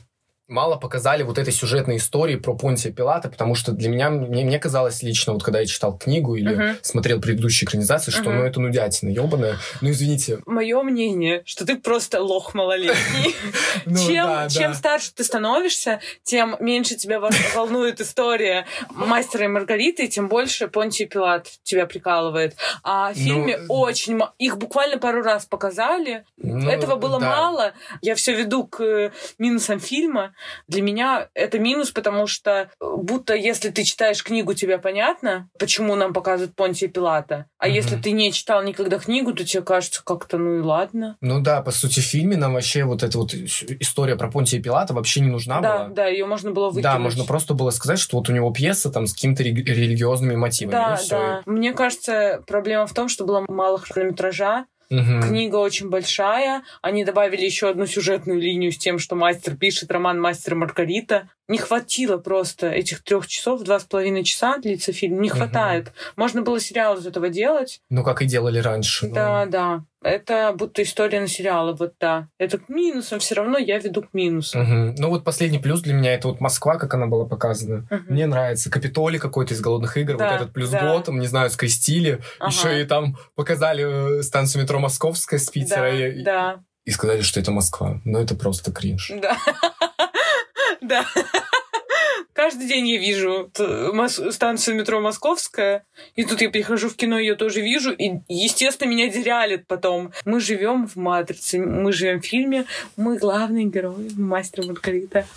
мало 0.50 0.75
показали 0.75 1.24
вот 1.24 1.38
этой 1.38 1.53
сюжетной 1.53 1.98
истории 1.98 2.36
про 2.36 2.56
Понтия 2.56 2.91
Пилата, 2.91 3.29
потому 3.29 3.56
что 3.56 3.72
для 3.72 3.89
меня, 3.89 4.10
мне, 4.10 4.44
мне 4.44 4.60
казалось 4.60 5.03
лично, 5.03 5.34
вот 5.34 5.44
когда 5.44 5.60
я 5.60 5.65
читал 5.65 5.98
книгу 5.98 6.36
или 6.36 6.51
uh-huh. 6.51 6.79
смотрел 6.82 7.22
предыдущие 7.22 7.68
экранизации, 7.68 8.12
что 8.12 8.24
uh-huh. 8.24 8.34
ну 8.34 8.44
это 8.44 8.60
нудятина 8.60 9.10
ебаная. 9.10 9.58
Ну 9.82 9.91
извините. 9.91 10.39
Мое 10.46 10.82
мнение, 10.82 11.44
что 11.46 11.65
ты 11.65 11.77
просто 11.77 12.22
лох 12.22 12.53
малолетний. 12.53 13.36
Ну 13.86 13.98
чем 14.50 14.74
старше 14.74 15.12
ты 15.13 15.24
становишься, 15.24 16.00
тем 16.24 16.56
меньше 16.60 16.96
тебя 16.96 17.22
волнует 17.56 18.01
история 18.01 18.65
мастера 18.89 19.46
и 19.46 19.48
Маргариты, 19.48 20.08
тем 20.08 20.27
больше 20.27 20.68
Понтий 20.68 21.06
Пилат 21.06 21.48
тебя 21.63 21.86
прикалывает. 21.86 22.56
А 22.84 23.13
в 23.13 23.18
ну, 23.18 23.24
фильме 23.24 23.60
очень... 23.68 24.20
Их 24.38 24.58
буквально 24.58 24.98
пару 24.98 25.22
раз 25.22 25.46
показали. 25.46 26.25
Ну 26.38 26.70
Этого 26.70 26.96
было 26.96 27.20
мало. 27.20 27.74
Я 28.01 28.15
все 28.15 28.36
веду 28.36 28.65
к 28.65 29.12
минусам 29.38 29.79
фильма 29.79 30.34
Для 30.67 30.81
меня 30.81 31.29
это 31.34 31.60
минус, 31.60 31.91
потому 31.91 32.27
что 32.27 32.51
э, 32.51 32.65
будто 32.98 33.34
если 33.36 33.69
ты 33.69 33.84
читаешь 33.84 34.24
книгу, 34.24 34.53
тебе 34.53 34.77
понятно, 34.77 35.50
почему 35.60 35.96
нам 35.96 36.13
показывают 36.13 36.55
Понтия 36.55 36.88
Пилата. 36.89 37.46
А 37.58 37.67
Мгм. 37.67 37.75
если 37.75 37.96
ты 37.98 38.12
не 38.12 38.31
читал 38.31 38.63
никогда 38.63 39.00
книгу, 39.00 39.34
то 39.34 39.43
тебе 39.46 39.63
кажется 39.63 40.01
как-то, 40.03 40.38
ну 40.38 40.60
и 40.60 40.62
ладно. 40.62 41.17
Ну 41.22 41.41
да, 41.41 41.62
по 41.62 41.72
сути, 41.72 42.00
в 42.00 42.03
фильме 42.03 42.38
нам 42.38 42.53
вообще 42.53 42.84
вот 42.84 43.03
эта 43.03 43.17
вот 43.17 43.34
история 43.34 44.15
про 44.15 44.29
Понтия 44.29 44.62
Пилата 44.62 44.93
вообще 44.93 45.22
не 45.22 45.29
нужна 45.29 45.62
да, 45.62 45.77
была. 45.77 45.88
да, 45.89 46.08
ее 46.08 46.25
можно 46.25 46.51
было 46.51 46.67
выкинуть. 46.69 46.84
Да, 46.84 47.00
можно 47.00 47.25
просто 47.25 47.53
было 47.53 47.69
сказать, 47.72 48.00
что 48.00 48.17
вот 48.17 48.29
у 48.29 48.34
него 48.34 48.51
пьеса 48.51 48.89
там 48.91 49.08
с 49.08 49.13
какими-то 49.13 49.43
ре- 49.43 49.51
религиозными 49.51 50.36
мотивами. 50.36 50.72
Да, 50.74 51.00
да. 51.10 51.41
Мне 51.46 51.74
кажется, 51.74 52.43
проблема 52.48 52.88
в 52.88 52.93
том, 52.93 53.10
что 53.10 53.25
было 53.25 53.46
мало 53.48 53.77
хронометража. 53.77 54.65
Мгм. 54.89 55.22
Книга 55.22 55.58
очень 55.58 55.89
большая. 55.89 56.63
Они 56.81 57.05
добавили 57.05 57.46
еще 57.46 57.69
одну 57.69 57.86
сюжетную 57.86 58.39
линию 58.39 58.72
с 58.72 58.77
тем, 58.77 58.98
что 58.98 59.15
мастер 59.15 59.55
пишет 59.55 59.91
роман 59.91 60.19
«Мастер 60.19 60.55
Маргарита». 60.55 61.29
Не 61.50 61.58
хватило 61.58 62.18
просто 62.18 62.70
этих 62.70 63.03
трех 63.03 63.27
часов, 63.27 63.63
два 63.63 63.79
с 63.79 63.84
половиной 63.84 64.24
часа 64.24 64.58
длится 64.60 64.94
фильм. 64.94 65.20
Не 65.20 65.29
хватает. 65.29 65.91
Можно 66.15 66.44
было 66.44 66.60
сериал 66.60 66.98
из 66.98 67.06
этого 67.08 67.27
делать. 67.29 67.82
Ну, 67.89 68.03
как 68.03 68.22
и 68.22 68.25
делали 68.25 68.60
раньше. 68.60 69.08
ну. 69.08 69.15
Да, 69.15 69.46
да. 69.48 69.84
Это 70.01 70.53
будто 70.56 70.82
история 70.82 71.20
на 71.20 71.27
сериалы, 71.27 71.74
вот 71.74 71.94
да. 72.00 72.29
Это 72.38 72.58
к 72.60 72.70
минусам, 72.70 73.20
все 73.20 73.36
равно 73.36 73.58
я 73.58 73.79
веду 73.79 74.03
к 74.03 74.13
минусам. 74.13 74.62
Мгм. 74.62 74.96
Ну 74.98 75.10
вот 75.10 75.25
последний 75.25 75.60
плюс 75.60 75.82
для 75.82 75.94
меня 75.94 76.13
это 76.13 76.29
вот 76.29 76.39
Москва, 76.39 76.77
как 76.77 76.94
она 76.94 77.08
была 77.08 77.25
показана. 77.25 77.86
Мгм. 77.89 78.06
Мне 78.08 78.25
нравится. 78.27 78.70
Капитолий 78.72 79.20
какой-то 79.20 79.53
из 79.56 79.60
«Голодных 79.60 79.98
игр», 79.98 80.15
Да, 80.18 80.25
вот 80.32 80.36
этот 80.41 80.53
плюс 80.53 80.70
да. 80.70 80.94
год, 80.94 81.08
не 81.10 81.27
знаю, 81.27 81.50
скрестили. 81.50 82.22
Ага. 82.39 82.51
Еще 82.51 82.82
и 82.82 82.86
там 82.86 83.18
показали 83.36 84.20
э, 84.20 84.24
станцию 84.24 84.62
метро 84.63 84.79
Московская 84.79 85.39
с 85.39 85.50
Питера. 85.50 85.82
Да, 85.91 86.08
и, 86.08 86.22
да, 86.24 86.63
и 86.86 86.91
сказали, 86.91 87.22
что 87.22 87.39
это 87.39 87.51
Москва. 87.51 88.00
Но 88.06 88.20
это 88.22 88.36
просто 88.36 88.72
кринж. 88.72 89.12
да. 89.22 89.36
Да. 90.89 91.05
Каждый 92.34 92.67
день 92.67 92.88
я 92.88 92.98
вижу 92.98 93.51
станцию 94.31 94.75
метро 94.77 95.00
Московская, 95.00 95.86
и 96.15 96.24
тут 96.24 96.41
я 96.41 96.50
прихожу 96.50 96.89
в 96.89 96.96
кино, 96.96 97.19
ее 97.19 97.36
тоже 97.36 97.62
вижу, 97.62 97.91
и, 97.91 98.22
естественно, 98.27 98.89
меня 98.89 99.08
дерялит 99.10 99.67
потом. 99.67 100.12
Мы 100.25 100.39
живем 100.39 100.88
в 100.88 100.96
«Матрице», 100.96 101.60
мы 101.60 101.91
живем 101.91 102.22
в 102.22 102.25
фильме, 102.25 102.65
мы 102.96 103.17
главные 103.17 103.65
герои, 103.65 104.10
мастер 104.17 104.65
Маргарита. 104.65 105.27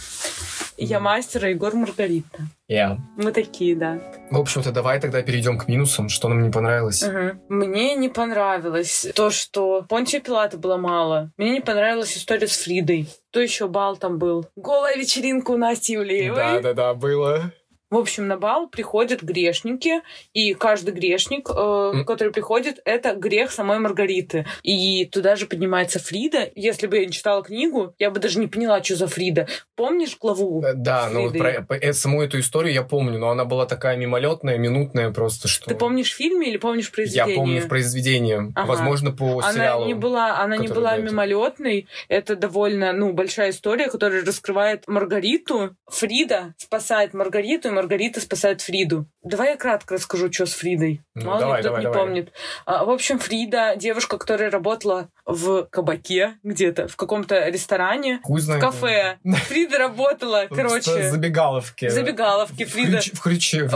Я 0.84 1.00
мастер, 1.00 1.44
а 1.44 1.48
Егор 1.48 1.74
Маргарита. 1.74 2.40
Я. 2.68 2.98
Мы 3.16 3.32
такие, 3.32 3.76
да. 3.76 3.98
В 4.30 4.38
общем-то, 4.38 4.72
давай 4.72 5.00
тогда 5.00 5.22
перейдем 5.22 5.58
к 5.58 5.68
минусам. 5.68 6.08
Что 6.08 6.28
нам 6.28 6.42
не 6.42 6.50
понравилось? 6.50 7.02
Мгм. 7.02 7.40
Мне 7.48 7.94
не 7.94 8.08
понравилось 8.08 9.06
то, 9.14 9.30
что 9.30 9.84
Понтия 9.88 10.20
Пилата 10.20 10.56
было 10.58 10.76
мало. 10.76 11.30
Мне 11.36 11.50
не 11.50 11.60
понравилась 11.60 12.16
история 12.16 12.48
с 12.48 12.56
Фридой. 12.56 13.08
Кто 13.30 13.40
еще 13.40 13.68
бал 13.68 13.96
там 13.96 14.18
был? 14.18 14.46
Голая 14.56 14.96
вечеринка 14.96 15.52
у 15.52 15.56
Насти 15.56 15.94
Ивлеевой. 15.94 16.36
Да-да-да, 16.36 16.94
было. 16.94 17.52
В 17.92 17.96
общем, 17.98 18.26
на 18.26 18.38
бал 18.38 18.68
приходят 18.68 19.22
грешники, 19.22 20.00
и 20.32 20.54
каждый 20.54 20.94
грешник, 20.94 21.50
э, 21.54 22.04
который 22.06 22.32
приходит, 22.32 22.80
это 22.86 23.14
грех 23.14 23.52
самой 23.52 23.78
Маргариты. 23.80 24.46
И 24.62 25.04
туда 25.04 25.36
же 25.36 25.44
поднимается 25.46 25.98
Фрида. 25.98 26.50
Если 26.54 26.86
бы 26.86 26.96
я 26.98 27.04
не 27.04 27.12
читала 27.12 27.42
книгу, 27.42 27.94
я 27.98 28.10
бы 28.10 28.18
даже 28.18 28.38
не 28.40 28.46
поняла, 28.46 28.82
что 28.82 28.96
за 28.96 29.08
Фрида. 29.08 29.46
Помнишь 29.76 30.16
главу? 30.18 30.62
Э, 30.64 30.72
Да, 30.74 31.10
ну 31.12 31.24
вот 31.24 31.32
Фриды? 31.32 31.44
про, 31.44 31.62
по- 31.64 31.74
э, 31.74 31.92
саму 31.92 32.22
эту 32.22 32.40
историю 32.40 32.72
я 32.72 32.82
помню, 32.82 33.18
но 33.18 33.28
она 33.28 33.44
была 33.44 33.66
такая 33.66 33.98
мимолетная, 33.98 34.56
минутная 34.56 35.10
просто, 35.10 35.46
что... 35.48 35.66
Ты 35.68 35.74
помнишь 35.74 36.12
в 36.12 36.16
фильме 36.16 36.48
или 36.48 36.56
помнишь 36.56 36.86
Я 36.86 36.92
произведение? 36.94 37.36
помню 37.36 37.60
в 37.60 37.68
произведении. 37.68 38.52
Ага. 38.54 38.66
Возможно, 38.66 39.12
по 39.12 39.40
Она 39.40 39.52
сериалу. 39.52 39.84
не 39.86 39.92
была, 39.92 40.38
она 40.40 40.56
не 40.56 40.68
была 40.68 40.94
этого. 40.94 41.10
мимолетной. 41.10 41.86
Это 42.08 42.36
довольно, 42.36 42.94
ну, 42.94 43.12
большая 43.12 43.50
история, 43.50 43.88
которая 43.90 44.24
раскрывает 44.24 44.88
Маргариту. 44.88 45.76
Фрида 45.88 46.54
спасает 46.56 47.12
Маргариту, 47.12 47.68
и 47.68 47.81
Маргарита 47.82 48.20
спасает 48.20 48.60
Фриду. 48.60 49.06
Давай 49.24 49.50
я 49.50 49.56
кратко 49.56 49.94
расскажу, 49.94 50.32
что 50.32 50.46
с 50.46 50.54
Фридой. 50.54 51.00
Ну, 51.16 51.24
Мало 51.26 51.40
давай, 51.40 51.56
ли 51.56 51.60
кто 51.62 51.68
давай, 51.70 51.80
не 51.80 51.84
давай. 51.84 51.98
помнит. 52.00 52.32
А, 52.64 52.84
в 52.84 52.90
общем, 52.90 53.18
Фрида, 53.18 53.74
девушка, 53.76 54.18
которая 54.18 54.50
работала 54.50 55.08
в 55.26 55.64
кабаке 55.64 56.34
где-то, 56.44 56.86
в 56.86 56.94
каком-то 56.96 57.48
ресторане, 57.48 58.20
Хуй 58.22 58.40
в 58.40 58.58
кафе. 58.60 59.18
Фрида 59.24 59.78
работала, 59.78 60.46
В 60.48 60.54
короче, 60.54 61.10
забегаловке. 61.10 61.88
в 61.88 61.90
забегаловке. 61.92 62.64
В 62.66 62.70
Фрида 62.72 62.98
хрюч- 62.98 63.16
В 63.16 63.18
хрючевне. 63.20 63.68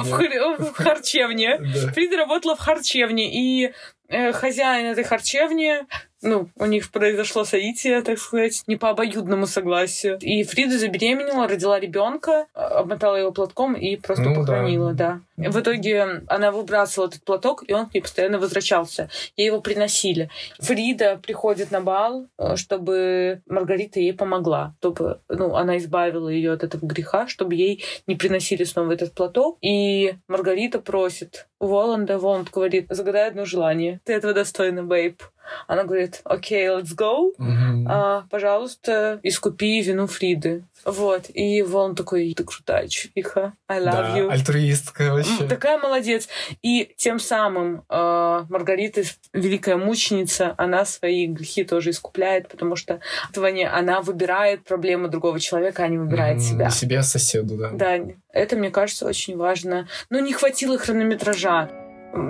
в, 0.59 0.73
харчевне. 0.75 1.59
Да. 1.59 1.93
Фрида 1.93 2.17
работала 2.17 2.55
в 2.55 2.61
харчевне, 2.61 3.33
и 3.33 3.73
э, 4.09 4.33
хозяин 4.33 4.87
этой 4.87 5.03
харчевни, 5.03 5.79
ну, 6.23 6.49
у 6.57 6.67
них 6.67 6.91
произошло 6.91 7.45
соитие, 7.45 8.03
так 8.03 8.19
сказать, 8.19 8.63
не 8.67 8.77
по 8.77 8.91
обоюдному 8.91 9.47
согласию. 9.47 10.19
И 10.21 10.43
Фрида 10.45 10.79
забеременела, 10.79 11.47
родила 11.47 11.79
ребенка, 11.79 12.47
обмотала 12.55 13.17
его 13.17 13.33
платком 13.33 13.75
и 13.75 13.97
просто 13.97 14.25
Ну 14.25 14.35
да. 14.35 14.41
похоронила, 14.41 14.93
да. 14.95 15.21
В 15.37 15.61
итоге 15.61 16.23
она 16.29 16.51
выбрасывала 16.51 17.09
этот 17.09 17.23
платок, 17.25 17.65
и 17.67 17.73
он 17.73 17.87
к 17.87 17.95
ней 17.95 18.01
постоянно 18.01 18.39
возвращался. 18.39 19.11
Ей 19.37 19.47
его 19.47 19.61
приносили. 19.61 20.31
Фрида 20.59 21.21
приходит 21.23 21.71
на 21.71 21.81
бал, 21.81 22.27
э, 22.39 22.57
чтобы 22.57 23.43
Маргарита 23.47 24.01
ей 24.01 24.15
помогла, 24.15 24.75
чтобы 24.81 25.21
ну, 25.29 25.55
она 25.55 25.77
избавила 25.77 26.29
ее 26.29 26.53
от 26.53 26.65
этого 26.65 26.87
греха, 26.87 27.27
чтобы 27.29 27.55
ей 27.55 27.85
не 28.07 28.17
приносили 28.17 28.65
снова 28.65 28.93
этот 28.93 29.13
платок. 29.13 29.59
И 29.61 30.15
Маргарита 30.29 30.81
просит 30.81 31.47
Воланда, 31.61 32.19
Воланд 32.19 32.51
говорит, 32.51 32.87
загадай 32.89 33.29
одно 33.29 33.45
желание. 33.45 34.01
Ты 34.05 34.15
этого 34.15 34.33
достойна, 34.33 34.83
бейб. 34.83 35.23
Она 35.67 35.85
говорит, 35.85 36.21
окей, 36.25 36.67
let's 36.69 36.95
go. 36.97 37.33
Мгм. 37.39 37.87
А, 37.89 38.25
пожалуйста, 38.31 39.21
искупи 39.23 39.81
вину 39.83 40.07
Фриды. 40.07 40.65
Вот. 40.85 41.25
И 41.35 41.63
Воланд 41.63 41.97
такой, 41.99 42.33
ты 42.35 42.45
крутая 42.45 42.87
чувиха. 42.89 43.53
I 43.69 43.81
love 43.81 43.85
Да, 43.93 44.17
you. 44.19 44.29
альтруистка 44.31 45.13
вообще. 45.15 45.47
Такая 45.49 45.79
молодец. 45.79 46.29
И 46.63 46.93
тем 46.97 47.19
самым 47.19 47.83
э, 47.89 48.45
Маргарита, 48.49 49.03
великая 49.33 49.77
мученица, 49.77 50.55
она 50.57 50.85
свои 50.85 51.27
грехи 51.27 51.65
тоже 51.65 51.91
искупляет, 51.91 52.49
потому 52.49 52.77
что 52.77 53.01
этого 53.31 53.47
не, 53.49 53.69
она 53.69 54.01
выбирает 54.01 54.63
проблему 54.65 55.09
другого 55.09 55.41
человека, 55.41 55.83
а 55.83 55.89
не 55.89 55.99
выбирает 55.99 56.37
Мгм, 56.37 56.45
себя. 56.45 56.71
себя, 56.71 57.03
соседу, 57.03 57.57
да. 57.57 57.71
Да, 57.73 57.99
это, 58.33 58.55
мне 58.57 58.71
кажется, 58.71 59.07
очень 59.07 59.37
важно. 59.37 59.89
Но 60.11 60.21
не 60.21 60.33
хватило 60.33 60.79
хронометража. 60.79 61.69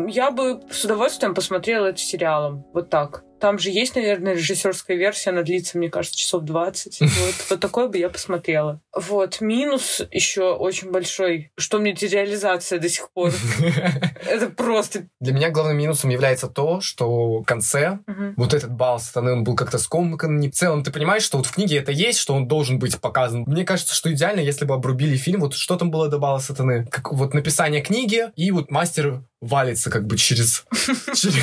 Я 0.08 0.30
бы 0.30 0.60
с 0.70 0.84
удовольствием 0.84 1.34
посмотрела 1.34 1.86
это 1.86 1.98
сериалом. 1.98 2.64
Вот 2.72 2.90
так. 2.90 3.24
Там 3.40 3.58
же 3.58 3.70
есть, 3.70 3.94
наверное, 3.94 4.34
режиссерская 4.34 4.96
версия, 4.96 5.30
она 5.30 5.42
длится, 5.42 5.78
мне 5.78 5.90
кажется, 5.90 6.18
часов 6.18 6.42
20. 6.44 7.00
Вот, 7.26 7.34
вот 7.50 7.60
такое 7.60 7.88
бы 7.88 7.98
я 7.98 8.08
посмотрела. 8.08 8.80
Вот. 8.94 9.40
Минус 9.40 10.02
еще 10.10 10.52
очень 10.52 10.90
большой, 10.90 11.50
что 11.56 11.78
мне 11.78 11.92
дереализация 11.92 12.78
до 12.78 12.88
сих 12.88 13.10
пор. 13.10 13.32
Это 14.26 14.48
просто... 14.50 15.06
Для 15.20 15.32
меня 15.32 15.50
главным 15.50 15.78
минусом 15.78 16.10
является 16.10 16.46
то, 16.46 16.80
что 16.80 17.38
в 17.40 17.44
конце 17.44 18.00
вот 18.36 18.54
этот 18.54 18.70
бал 18.70 19.00
сатаны, 19.00 19.32
он 19.32 19.44
был 19.44 19.56
как-то 19.56 19.78
скомкан. 19.78 20.40
В 20.40 20.50
целом, 20.50 20.84
ты 20.84 20.92
понимаешь, 20.92 21.22
что 21.22 21.38
вот 21.38 21.46
в 21.46 21.52
книге 21.52 21.78
это 21.78 21.92
есть, 21.92 22.18
что 22.18 22.34
он 22.34 22.46
должен 22.46 22.78
быть 22.78 22.98
показан. 23.00 23.44
Мне 23.46 23.64
кажется, 23.64 23.94
что 23.94 24.12
идеально, 24.12 24.40
если 24.40 24.64
бы 24.64 24.74
обрубили 24.74 25.16
фильм, 25.16 25.40
вот 25.40 25.54
что 25.54 25.76
там 25.76 25.90
было 25.90 26.08
до 26.08 26.18
бала 26.18 26.38
сатаны? 26.38 26.86
Как 26.86 27.12
вот 27.12 27.34
написание 27.34 27.82
книги, 27.82 28.26
и 28.36 28.50
вот 28.50 28.70
мастер 28.70 29.22
валится 29.40 29.90
как 29.90 30.06
бы 30.06 30.16
через, 30.16 30.64
через, 31.14 31.42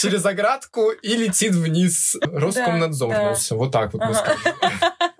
через 0.00 0.24
оградку 0.24 0.91
и 1.02 1.16
летит 1.16 1.54
вниз 1.54 2.16
Роскомнадзор. 2.20 3.10
Да, 3.10 3.34
да. 3.34 3.56
Вот 3.56 3.72
так 3.72 3.92
вот 3.92 4.04
мы 4.04 4.14
скажем. 4.14 4.40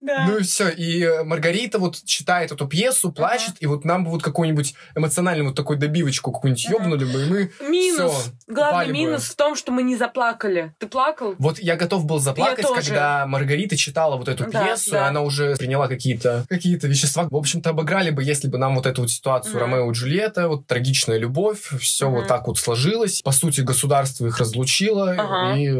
Да. 0.00 0.26
Ну 0.28 0.36
и 0.36 0.42
все. 0.42 0.68
И 0.68 1.02
э, 1.02 1.24
Маргарита 1.24 1.78
вот 1.78 1.96
читает 2.04 2.52
эту 2.52 2.68
пьесу, 2.68 3.10
плачет, 3.10 3.54
и 3.60 3.66
вот 3.66 3.86
нам 3.86 4.04
бы 4.04 4.10
вот 4.10 4.22
какую-нибудь 4.22 4.74
эмоциональную 4.94 5.46
вот 5.48 5.56
такую 5.56 5.78
добивочку 5.78 6.30
какую-нибудь 6.30 6.66
Ага. 6.66 6.74
ёбнули 6.76 7.04
бы, 7.06 7.22
и 7.22 7.24
мы... 7.26 7.52
Минус. 7.70 8.12
всё, 8.12 8.32
Главный 8.46 8.86
бы. 8.88 8.92
минус 8.92 9.24
в 9.24 9.34
том, 9.36 9.56
что 9.56 9.72
мы 9.72 9.82
не 9.82 9.96
заплакали. 9.96 10.74
Ты 10.78 10.88
плакал? 10.88 11.34
Вот 11.38 11.58
я 11.58 11.76
готов 11.76 12.04
был 12.04 12.18
заплакать, 12.18 12.66
когда 12.74 13.26
Маргарита 13.26 13.78
читала 13.78 14.16
вот 14.18 14.28
эту 14.28 14.44
Да, 14.50 14.64
пьесу, 14.66 14.90
да. 14.90 15.06
и 15.06 15.08
она 15.08 15.22
уже 15.22 15.56
приняла 15.56 15.88
какие-то 15.88 16.44
какие 16.50 16.76
вещества. 16.86 17.26
В 17.30 17.36
общем-то, 17.36 17.70
обыграли 17.70 18.10
бы, 18.10 18.22
если 18.22 18.48
бы 18.48 18.58
нам 18.58 18.74
вот 18.74 18.84
эту 18.84 19.00
вот 19.02 19.10
ситуацию. 19.10 19.58
Ромео 19.58 19.90
и 19.90 19.94
Джульетта, 19.94 20.48
вот 20.48 20.66
трагичная 20.66 21.16
любовь, 21.16 21.70
все 21.80 22.10
вот 22.10 22.26
так 22.26 22.46
вот 22.46 22.58
сложилось. 22.58 23.22
По 23.22 23.32
сути, 23.32 23.62
государство 23.62 24.26
их 24.26 24.38
разлучило, 24.38 25.12
Ага. 25.16 25.56
и 25.58 25.72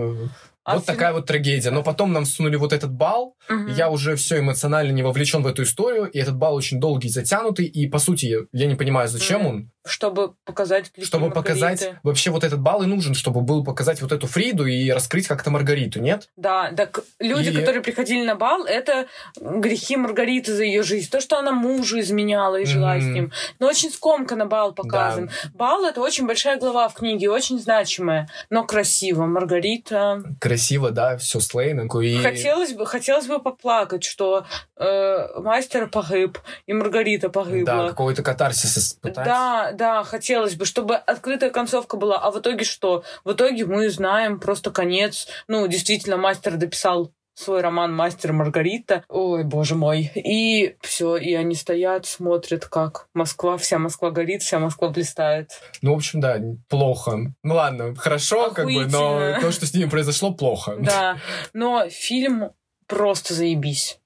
А 0.64 0.74
вот 0.74 0.84
фин- 0.84 0.86
такая 0.86 1.12
вот 1.12 1.26
трагедия. 1.26 1.70
Но 1.70 1.82
потом 1.82 2.12
нам 2.12 2.24
всунули 2.24 2.56
вот 2.56 2.72
этот 2.72 2.90
бал, 2.92 3.36
Мгм. 3.48 3.68
я 3.74 3.90
уже 3.90 4.16
все 4.16 4.38
эмоционально 4.38 4.92
не 4.92 5.02
вовлечен 5.02 5.42
в 5.42 5.46
эту 5.46 5.62
историю, 5.62 6.06
и 6.06 6.18
этот 6.18 6.36
бал 6.36 6.54
очень 6.54 6.80
долгий, 6.80 7.08
затянутый, 7.10 7.66
и, 7.66 7.86
по 7.86 7.98
сути, 7.98 8.26
я, 8.26 8.38
я 8.52 8.66
не 8.66 8.74
понимаю, 8.74 9.08
зачем 9.08 9.40
Мгм. 9.40 9.48
он, 9.48 9.70
Чтобы 9.86 10.32
показать 10.46 10.90
грехи 10.94 11.06
чтобы 11.06 11.26
Маргариты. 11.28 11.48
показать, 11.54 11.94
вообще 12.02 12.30
вот 12.30 12.42
этот 12.44 12.60
бал 12.60 12.82
и 12.82 12.86
нужен, 12.86 13.12
чтобы 13.14 13.42
был 13.42 13.62
показать 13.64 14.00
вот 14.00 14.12
эту 14.12 14.26
Фриду 14.26 14.64
и 14.66 14.90
раскрыть 14.90 15.26
как-то 15.26 15.50
Маргариту, 15.50 16.00
нет? 16.00 16.30
Да, 16.36 16.72
так 16.74 17.00
люди, 17.20 17.50
И- 17.50 17.54
которые 17.54 17.82
приходили 17.82 18.24
на 18.24 18.34
бал, 18.34 18.64
это 18.64 19.06
грехи 19.38 19.96
Маргариты 19.96 20.54
за 20.54 20.64
ее 20.64 20.82
жизнь. 20.82 21.10
То, 21.10 21.20
что 21.20 21.38
она 21.38 21.52
мужу 21.52 22.00
изменяла 22.00 22.56
и 22.60 22.64
жила 22.64 22.98
с 22.98 23.02
Мгм. 23.02 23.12
ним. 23.12 23.32
Но 23.58 23.66
очень 23.66 23.90
скомканно 23.90 24.46
бал 24.46 24.72
показан. 24.72 25.28
Бал— 25.52 25.84
это 25.86 26.00
очень 26.00 26.26
большая 26.26 26.58
глава 26.58 26.88
в 26.88 26.94
книге, 26.94 27.30
очень 27.30 27.60
значимая, 27.60 28.28
но 28.48 28.64
красиво. 28.64 29.26
Маргарита... 29.26 30.22
красиво, 30.40 30.53
да, 30.90 31.16
все 31.16 31.40
с 31.40 31.52
Лейном. 31.54 31.88
И... 32.00 32.22
Хотелось 32.22 32.72
бы, 32.72 32.86
хотелось 32.86 33.26
бы 33.26 33.40
поплакать, 33.40 34.04
что 34.04 34.46
э, 34.76 35.40
мастер 35.40 35.88
погиб, 35.88 36.38
и 36.66 36.72
Маргарита 36.72 37.28
погибла. 37.28 37.64
Да, 37.64 37.88
какой-то 37.88 38.22
катарсис 38.22 38.76
испытать. 38.76 39.24
Да, 39.24 39.72
да, 39.72 40.04
хотелось 40.04 40.54
бы, 40.54 40.64
чтобы 40.64 40.96
открытая 40.96 41.50
концовка 41.50 41.96
была. 41.96 42.18
А 42.18 42.30
в 42.30 42.38
итоге 42.38 42.64
что? 42.64 43.04
В 43.24 43.32
итоге 43.32 43.64
мы 43.66 43.88
знаем 43.90 44.40
просто 44.40 44.70
конец. 44.70 45.26
Ну, 45.48 45.66
действительно, 45.66 46.16
мастер 46.16 46.56
дописал 46.56 47.12
свой 47.34 47.60
роман 47.60 47.94
«Мастер 47.94 48.32
Маргарита». 48.32 49.04
Ой, 49.08 49.44
боже 49.44 49.74
мой. 49.74 50.10
И 50.14 50.76
все, 50.80 51.16
и 51.16 51.34
они 51.34 51.54
стоят, 51.54 52.06
смотрят, 52.06 52.66
как 52.66 53.08
Москва, 53.12 53.58
вся 53.58 53.78
Москва 53.78 54.10
горит, 54.10 54.42
вся 54.42 54.58
Москва 54.58 54.88
блистает. 54.88 55.50
Ну, 55.82 55.92
в 55.92 55.96
общем, 55.96 56.20
да, 56.20 56.40
плохо. 56.68 57.34
Ну 57.42 57.54
ладно, 57.54 57.94
хорошо, 57.96 58.50
как 58.50 58.66
бы, 58.66 58.86
но 58.86 59.40
то, 59.40 59.50
что 59.50 59.66
с 59.66 59.74
ними 59.74 59.88
произошло, 59.88 60.32
плохо. 60.32 60.76
Да, 60.94 61.18
но 61.52 61.88
фильм 61.88 62.52
просто 62.86 63.34
заебись. 63.34 63.98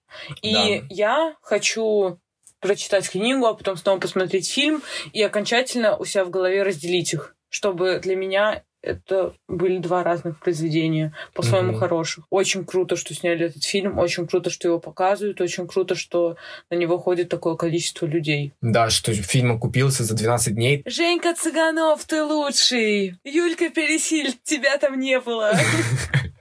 И 0.42 0.54
да. 0.54 0.86
я 0.88 1.34
хочу 1.42 2.18
прочитать 2.60 3.08
книгу, 3.10 3.46
а 3.46 3.54
потом 3.54 3.76
снова 3.76 4.00
посмотреть 4.00 4.50
фильм 4.50 4.82
и 5.12 5.22
окончательно 5.22 5.96
у 5.96 6.04
себя 6.04 6.24
в 6.24 6.30
голове 6.30 6.62
разделить 6.62 7.12
их, 7.12 7.36
чтобы 7.50 8.00
для 8.00 8.16
меня 8.16 8.62
это 8.88 9.34
были 9.48 9.78
два 9.78 10.02
разных 10.02 10.40
произведения, 10.40 11.12
по-своему 11.34 11.72
mm-hmm. 11.72 11.78
хороших. 11.78 12.24
Очень 12.30 12.64
круто, 12.64 12.96
что 12.96 13.14
сняли 13.14 13.46
этот 13.46 13.62
фильм, 13.62 13.98
очень 13.98 14.26
круто, 14.26 14.48
что 14.50 14.68
его 14.68 14.78
показывают, 14.78 15.40
очень 15.40 15.66
круто, 15.68 15.94
что 15.94 16.36
на 16.70 16.76
него 16.76 16.98
ходит 16.98 17.28
такое 17.28 17.56
количество 17.56 18.06
людей. 18.06 18.52
Да, 18.62 18.88
что 18.88 19.12
фильм 19.12 19.52
окупился 19.52 20.04
за 20.04 20.16
12 20.16 20.54
дней. 20.54 20.82
Женька 20.86 21.34
Цыганов, 21.34 22.04
ты 22.06 22.22
лучший! 22.22 23.16
Юлька 23.24 23.68
Пересиль, 23.68 24.34
тебя 24.42 24.78
там 24.78 24.98
не 24.98 25.20
было! 25.20 25.52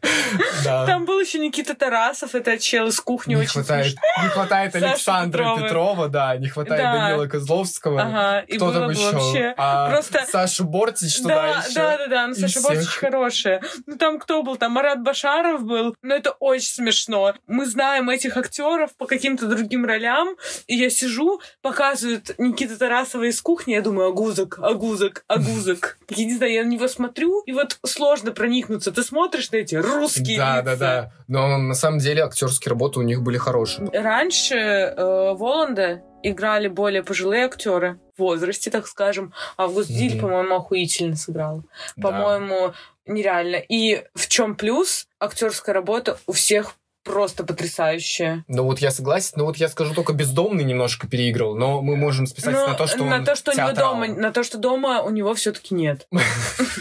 Там 0.64 1.06
был 1.06 1.20
еще 1.20 1.40
Никита 1.40 1.76
Тарасов, 1.76 2.36
это 2.36 2.58
чел 2.58 2.88
из 2.88 3.00
кухни 3.00 3.28
не 3.28 3.36
очень 3.42 3.52
хватает, 3.52 3.96
Не 4.22 4.30
хватает 4.30 4.76
Александра 4.76 5.58
Петрова. 5.58 6.10
Да, 6.10 6.36
не 6.38 6.50
хватает 6.50 6.82
да. 6.82 6.94
Данила 6.94 7.28
Козловского. 7.28 8.02
Ага, 8.02 8.40
и 8.48 8.58
Кто 8.58 8.72
там 8.74 8.90
еще? 8.90 9.12
Вообще 9.12 9.54
а, 9.58 9.90
просто... 9.90 10.26
Сашу 10.30 10.66
Бортич 10.66 11.18
туда 11.18 11.36
да, 11.36 11.64
еще. 11.64 11.74
Да, 11.74 11.98
да, 11.98 12.08
да, 12.08 12.28
ну 12.28 12.36
Саша. 12.36 12.62
Бортич 12.62 12.88
хорошая. 12.88 13.62
Ну 13.86 13.98
там 13.98 14.20
кто 14.20 14.44
был? 14.44 14.58
Там 14.58 14.74
Марат 14.74 15.02
Башаров 15.02 15.64
был. 15.64 15.96
Ну 16.02 16.16
это 16.16 16.32
очень 16.32 16.70
смешно. 16.70 17.34
Мы 17.48 17.66
знаем 17.66 18.10
этих 18.10 18.38
актеров 18.38 18.96
по 18.98 19.06
каким-то 19.06 19.48
другим 19.48 19.86
ролям, 19.86 20.36
и 20.68 20.76
я 20.76 20.90
сижу, 20.90 21.42
показывают 21.62 22.36
Никита 22.38 22.78
Тарасова 22.78 23.24
из 23.24 23.42
кухни, 23.42 23.74
я 23.74 23.82
думаю, 23.82 24.10
агузок, 24.10 24.60
агузок, 24.62 25.24
агузок. 25.28 25.98
Я 26.10 26.26
не 26.26 26.36
знаю, 26.36 26.54
я 26.54 26.64
на 26.64 26.70
него 26.70 26.88
смотрю, 26.88 27.42
и 27.42 27.52
вот 27.52 27.78
сложно 27.86 28.32
проникнуться. 28.32 28.92
Ты 28.92 29.04
смотришь 29.04 29.52
на 29.52 29.58
эти 29.58 29.76
русские 29.98 30.38
Да, 30.38 30.62
лица. 30.62 30.64
да, 30.64 30.76
да. 30.76 31.12
Но 31.28 31.58
на 31.58 31.74
самом 31.74 32.00
деле 32.00 32.24
актерские 32.24 32.72
работы 32.72 33.00
у 33.00 33.04
них 33.04 33.22
были 33.22 33.38
хорошие. 33.38 33.90
Раньше 33.92 34.56
э, 34.56 35.34
Воланда 35.34 36.02
играли 36.24 36.68
более 36.68 37.04
пожилые 37.04 37.46
актеры 37.46 38.00
в 38.18 38.22
возрасте, 38.22 38.72
так 38.72 38.88
скажем. 38.88 39.34
А 39.56 39.68
Госдиль, 39.68 40.16
mm-hmm. 40.16 40.22
по-моему, 40.22 40.56
охуительно 40.56 41.16
сыграл. 41.16 41.64
Да. 41.96 42.10
По-моему, 42.10 42.74
нереально. 43.06 43.58
И 43.58 44.04
в 44.16 44.28
чем 44.28 44.56
плюс? 44.56 45.08
Актерская 45.20 45.74
работа 45.74 46.18
у 46.28 46.32
всех 46.32 46.76
просто 47.08 47.44
потрясающая. 47.44 48.44
Ну 48.48 48.64
вот 48.64 48.80
я 48.80 48.92
согласен, 48.92 49.34
но 49.38 49.46
вот 49.46 49.58
я 49.58 49.70
скажу 49.70 49.94
только 49.94 50.14
бездомный 50.14 50.64
немножко 50.64 51.08
переиграл, 51.08 51.56
но 51.56 51.82
мы 51.82 51.96
можем 51.96 52.28
списать 52.28 52.54
но 52.54 52.68
на 52.68 52.74
то, 52.74 52.86
что 52.86 53.04
на 53.04 53.16
он 53.16 53.24
то, 53.24 53.36
что 53.36 53.54
театрал. 53.54 53.94
у 53.94 53.98
него 53.98 54.08
дома, 54.08 54.22
на 54.22 54.32
то, 54.32 54.44
что 54.44 54.58
дома 54.58 55.02
у 55.02 55.10
него 55.10 55.34
все-таки 55.34 55.74
нет. 55.74 56.08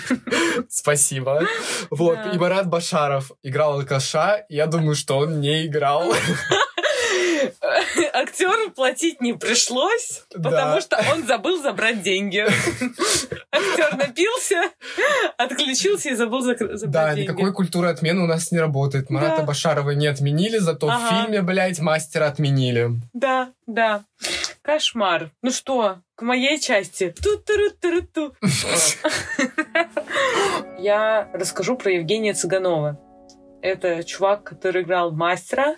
Спасибо. 0.68 1.42
Вот 1.90 2.18
и 2.32 2.38
Марат 2.38 2.68
Башаров 2.68 3.30
играл 3.42 3.74
алкаша, 3.74 4.44
я 4.48 4.66
думаю, 4.66 4.96
что 4.96 5.18
он 5.18 5.40
не 5.40 5.66
играл. 5.66 6.12
Актеру 8.12 8.70
платить 8.70 9.20
не 9.20 9.32
пришлось, 9.32 10.24
потому 10.30 10.80
что 10.80 11.02
он 11.12 11.26
забыл 11.26 11.62
забрать 11.62 12.02
деньги. 12.02 12.38
Актер 13.50 13.96
напился, 13.96 14.70
отключился 15.36 16.10
и 16.10 16.14
забыл 16.14 16.42
забрать 16.42 16.68
деньги. 16.68 16.86
Да, 16.86 17.14
никакой 17.14 17.52
культуры 17.52 17.88
отмены 17.88 18.22
у 18.22 18.26
нас 18.26 18.52
не 18.52 18.58
работает. 18.58 19.10
Марата 19.10 19.42
Башарова 19.42 19.90
не 19.90 20.06
отменили, 20.06 20.58
зато 20.58 20.88
в 20.88 21.08
фильме, 21.10 21.42
блядь, 21.42 21.80
мастера 21.80 22.26
отменили. 22.26 22.90
Да, 23.12 23.52
да. 23.66 24.04
Кошмар. 24.62 25.30
Ну 25.42 25.50
что, 25.50 25.98
к 26.16 26.22
моей 26.22 26.58
части. 26.58 27.14
ту 27.22 27.36
ту 27.38 27.70
ту 27.80 28.02
ту 28.02 28.34
Я 30.78 31.30
расскажу 31.32 31.76
про 31.76 31.92
Евгения 31.92 32.34
Цыганова. 32.34 32.98
Это 33.62 34.04
чувак, 34.04 34.44
который 34.44 34.82
играл 34.82 35.12
мастера 35.12 35.76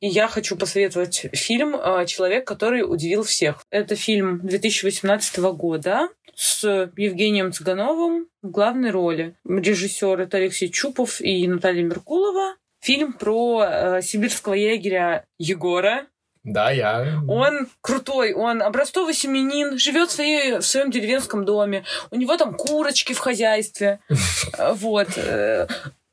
и 0.00 0.08
я 0.08 0.28
хочу 0.28 0.56
посоветовать 0.56 1.26
фильм 1.32 1.74
э, 1.74 2.06
«Человек, 2.06 2.46
который 2.46 2.82
удивил 2.82 3.22
всех». 3.22 3.64
Это 3.70 3.96
фильм 3.96 4.40
2018 4.46 5.38
года 5.38 6.08
с 6.34 6.90
Евгением 6.96 7.52
Цыгановым 7.52 8.28
в 8.42 8.50
главной 8.50 8.90
роли. 8.90 9.34
Режиссер 9.44 10.20
это 10.20 10.36
Алексей 10.36 10.68
Чупов 10.68 11.20
и 11.20 11.46
Наталья 11.48 11.82
Меркулова. 11.82 12.54
Фильм 12.80 13.12
про 13.12 13.64
э, 13.64 14.02
сибирского 14.02 14.54
егеря 14.54 15.24
Егора, 15.38 16.06
да, 16.44 16.70
я. 16.70 17.20
Он 17.28 17.68
крутой, 17.82 18.32
он 18.32 18.62
образцовый 18.62 19.12
семенин, 19.12 19.78
живет 19.78 20.08
в, 20.08 20.12
своей, 20.12 20.58
в 20.58 20.62
своем 20.62 20.90
деревенском 20.90 21.44
доме. 21.44 21.84
У 22.10 22.16
него 22.16 22.36
там 22.36 22.54
курочки 22.54 23.12
в 23.12 23.18
хозяйстве. 23.18 24.00
Вот. 24.74 25.08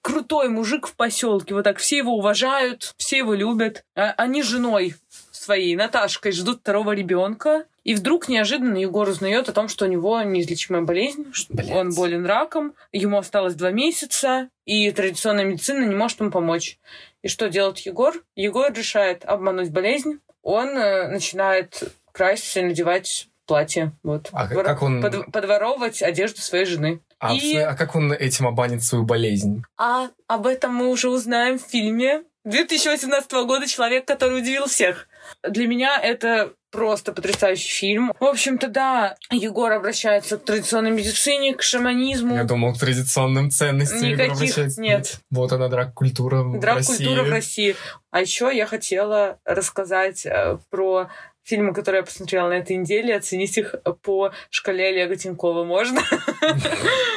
Крутой 0.05 0.49
мужик 0.49 0.85
в 0.85 0.95
поселке. 0.95 1.55
Вот 1.55 1.63
так 1.63 1.79
все 1.79 1.97
его 1.97 2.15
уважают, 2.15 2.93
все 2.95 3.17
его 3.17 3.33
любят. 3.33 3.83
А 3.95 4.11
они 4.17 4.43
с 4.43 4.45
женой 4.45 4.93
своей, 5.31 5.75
Наташкой, 5.75 6.31
ждут 6.31 6.59
второго 6.59 6.91
ребенка. 6.91 7.65
И 7.83 7.95
вдруг 7.95 8.27
неожиданно 8.27 8.77
Егор 8.77 9.09
узнает 9.09 9.49
о 9.49 9.51
том, 9.51 9.67
что 9.67 9.85
у 9.85 9.87
него 9.87 10.21
неизлечимая 10.21 10.83
болезнь, 10.83 11.25
что 11.31 11.55
Блядь. 11.55 11.71
он 11.71 11.91
болен 11.95 12.23
раком, 12.23 12.75
ему 12.91 13.17
осталось 13.17 13.55
два 13.55 13.71
месяца, 13.71 14.49
и 14.65 14.91
традиционная 14.91 15.45
медицина 15.45 15.83
не 15.83 15.95
может 15.95 16.19
ему 16.19 16.29
помочь. 16.29 16.77
И 17.23 17.27
что 17.27 17.49
делает 17.49 17.79
Егор? 17.79 18.13
Егор 18.35 18.71
решает 18.71 19.25
обмануть 19.25 19.71
болезнь. 19.71 20.19
Он 20.43 20.69
э, 20.69 21.07
начинает 21.07 21.81
краситься 22.11 22.59
и 22.59 22.65
надевать 22.65 23.27
платье. 23.47 23.91
Вот. 24.03 24.29
А 24.33 24.45
Вор... 24.47 24.65
как 24.65 24.83
он... 24.83 25.01
Под... 25.01 25.31
Подворовывать 25.31 26.03
одежду 26.03 26.41
своей 26.41 26.65
жены. 26.65 26.99
А, 27.19 27.33
и... 27.33 27.55
а 27.57 27.75
как 27.75 27.95
он 27.95 28.11
этим 28.11 28.47
обанит 28.47 28.83
свою 28.83 29.05
болезнь? 29.05 29.63
А 29.77 30.09
об 30.27 30.47
этом 30.47 30.73
мы 30.73 30.89
уже 30.89 31.09
узнаем 31.09 31.57
в 31.57 31.63
фильме 31.63 32.23
2018 32.43 33.31
года 33.45 33.67
«Человек, 33.67 34.05
который 34.05 34.39
удивил 34.39 34.67
всех». 34.67 35.07
Для 35.43 35.67
меня 35.67 35.99
это 35.99 36.53
просто 36.75 37.13
потрясающий 37.13 37.69
фильм. 37.69 38.13
В 38.19 38.25
общем-то, 38.25 38.67
да, 38.67 39.15
Егор 39.31 39.71
обращается 39.71 40.37
к 40.37 40.43
традиционной 40.43 40.91
медицине, 40.91 41.55
к 41.55 41.61
шаманизму. 41.63 42.35
Я 42.35 42.43
думал, 42.43 42.73
к 42.73 42.79
традиционным 42.79 43.49
ценностям 43.49 44.01
Никаких 44.01 44.77
нет. 44.77 45.19
Вот 45.31 45.53
она, 45.53 45.69
драк-культура 45.69 46.43
в 46.43 46.59
Драк-культура 46.59 47.23
в 47.23 47.29
России. 47.29 47.75
А 48.11 48.21
еще 48.21 48.51
я 48.53 48.65
хотела 48.65 49.39
рассказать 49.45 50.25
э, 50.25 50.57
про 50.69 51.09
фильмы, 51.45 51.73
которые 51.73 51.99
я 51.99 52.05
посмотрела 52.05 52.49
на 52.49 52.53
этой 52.53 52.75
неделе, 52.75 53.15
оценить 53.15 53.57
их 53.57 53.75
по 54.01 54.31
шкале 54.49 54.87
Олега 54.87 55.15
Тинькова 55.15 55.63
можно? 55.63 56.01